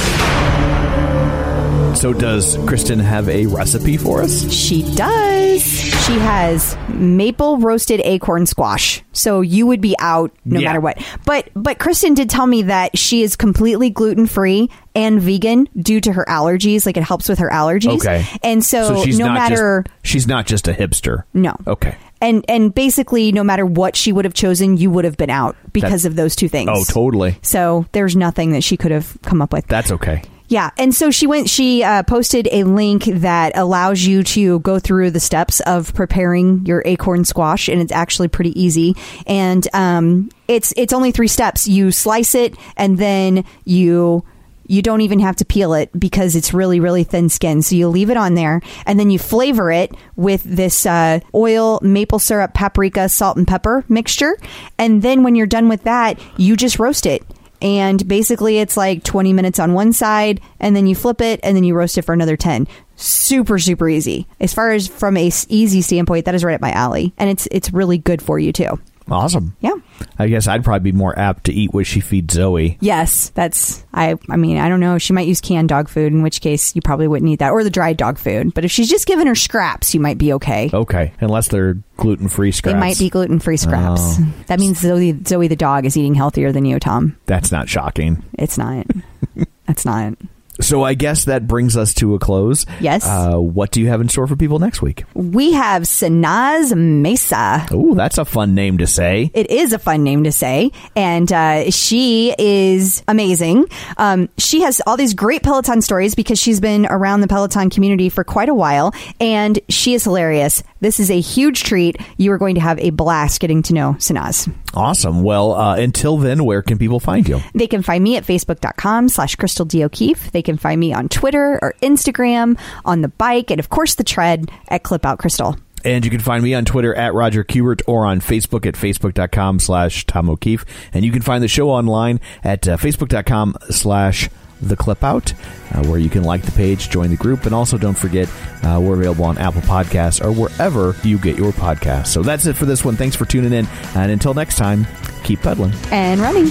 [1.99, 4.51] So, does Kristin have a recipe for us?
[4.51, 5.38] She does.
[5.63, 9.03] She has maple roasted acorn squash.
[9.11, 10.67] So you would be out no Yeah.
[10.69, 10.97] matter what.
[11.25, 16.01] But but Kristin did tell me that she is completely gluten free and vegan due
[16.01, 16.85] to her allergies.
[16.85, 17.97] Like it helps with her allergies.
[18.05, 18.25] Okay.
[18.43, 21.23] And so, she's no not matter just, she's not just a hipster.
[21.33, 21.55] no.
[21.67, 21.95] Okay.
[22.21, 25.55] And and basically no matter what she would have chosen, you would have been out
[25.71, 26.69] because of those two things.
[26.73, 27.37] Oh, totally.
[27.41, 29.67] So there's nothing that she could have come up with.
[29.67, 30.21] That's okay.
[30.49, 31.47] Yeah, and so she went.
[31.47, 36.65] She uh, posted a link that allows you to go through the steps of preparing
[36.65, 38.95] your acorn squash, and it's actually pretty easy.
[39.27, 41.67] And um, it's it's only three steps.
[41.67, 44.25] You slice it, and then you
[44.65, 47.61] you don't even have to peel it because it's really really thin skin.
[47.61, 51.79] So you leave it on there, and then you flavor it with this uh, oil,
[51.83, 54.35] maple syrup, paprika, salt, and pepper mixture.
[54.79, 57.23] And then when you're done with that, you just roast it
[57.61, 61.55] and basically it's like 20 minutes on one side and then you flip it and
[61.55, 64.27] then you roast it for another 10 super super easy.
[64.39, 67.13] As far as from a easy standpoint that is right up my alley.
[67.17, 68.79] And it's it's really good for you too
[69.11, 69.55] Awesome.
[69.61, 69.73] yeah
[70.17, 72.77] I guess I'd probably be more apt to eat what she feeds Zoe.
[72.81, 76.21] yes that's i i mean i don't know she might use canned dog food in
[76.21, 78.89] which case you probably wouldn't eat that or the dried dog food but if she's
[78.89, 82.73] just giving her scraps you might be okay Okay, unless they're gluten free scraps.
[82.75, 84.33] they might be gluten-free scraps Oh.
[84.47, 88.23] that means zoe zoe the dog is eating healthier than you tom That's not shocking.
[88.33, 88.85] it's not
[89.67, 90.13] it's not
[90.61, 92.65] So I guess that brings us to a close.
[92.79, 93.05] Yes.
[93.05, 95.03] Uh, what do you have in store for people next week?
[95.13, 99.31] we have sanaz mesa Oh, that's a fun name to say.
[99.33, 103.65] It is a fun name to say, and uh, she is amazing.
[103.97, 108.09] Um, she has all these great Peloton stories because she's been around the Peloton community
[108.09, 110.63] for quite a while, and she is hilarious.
[110.81, 111.97] This is a huge treat.
[112.17, 114.51] You are going to have a blast getting to know Sanaz.
[114.75, 115.23] Awesome.
[115.23, 117.41] Well, uh, until then, where can people find you?
[117.53, 119.83] They can find me at facebook.com slash Crystal D.
[119.83, 120.31] O'Keefe.
[120.31, 124.03] They can find me on Twitter or Instagram, on the bike, and of course the
[124.03, 125.55] tread at Clip Out Crystal.
[125.83, 129.59] And you can find me on Twitter at Roger Kubert or on Facebook at facebook.com
[129.59, 130.65] slash Tom O'Keefe.
[130.93, 134.29] And you can find the show online at uh, facebook.com slash
[134.61, 135.33] the clip out
[135.73, 138.29] uh, where you can like the page join the group and also don't forget
[138.63, 142.07] uh, we're available on apple podcasts or wherever you get your podcasts.
[142.07, 142.95] So that's it for this one.
[142.95, 144.85] Thanks for tuning in and until next time
[145.23, 146.49] keep pedaling And running.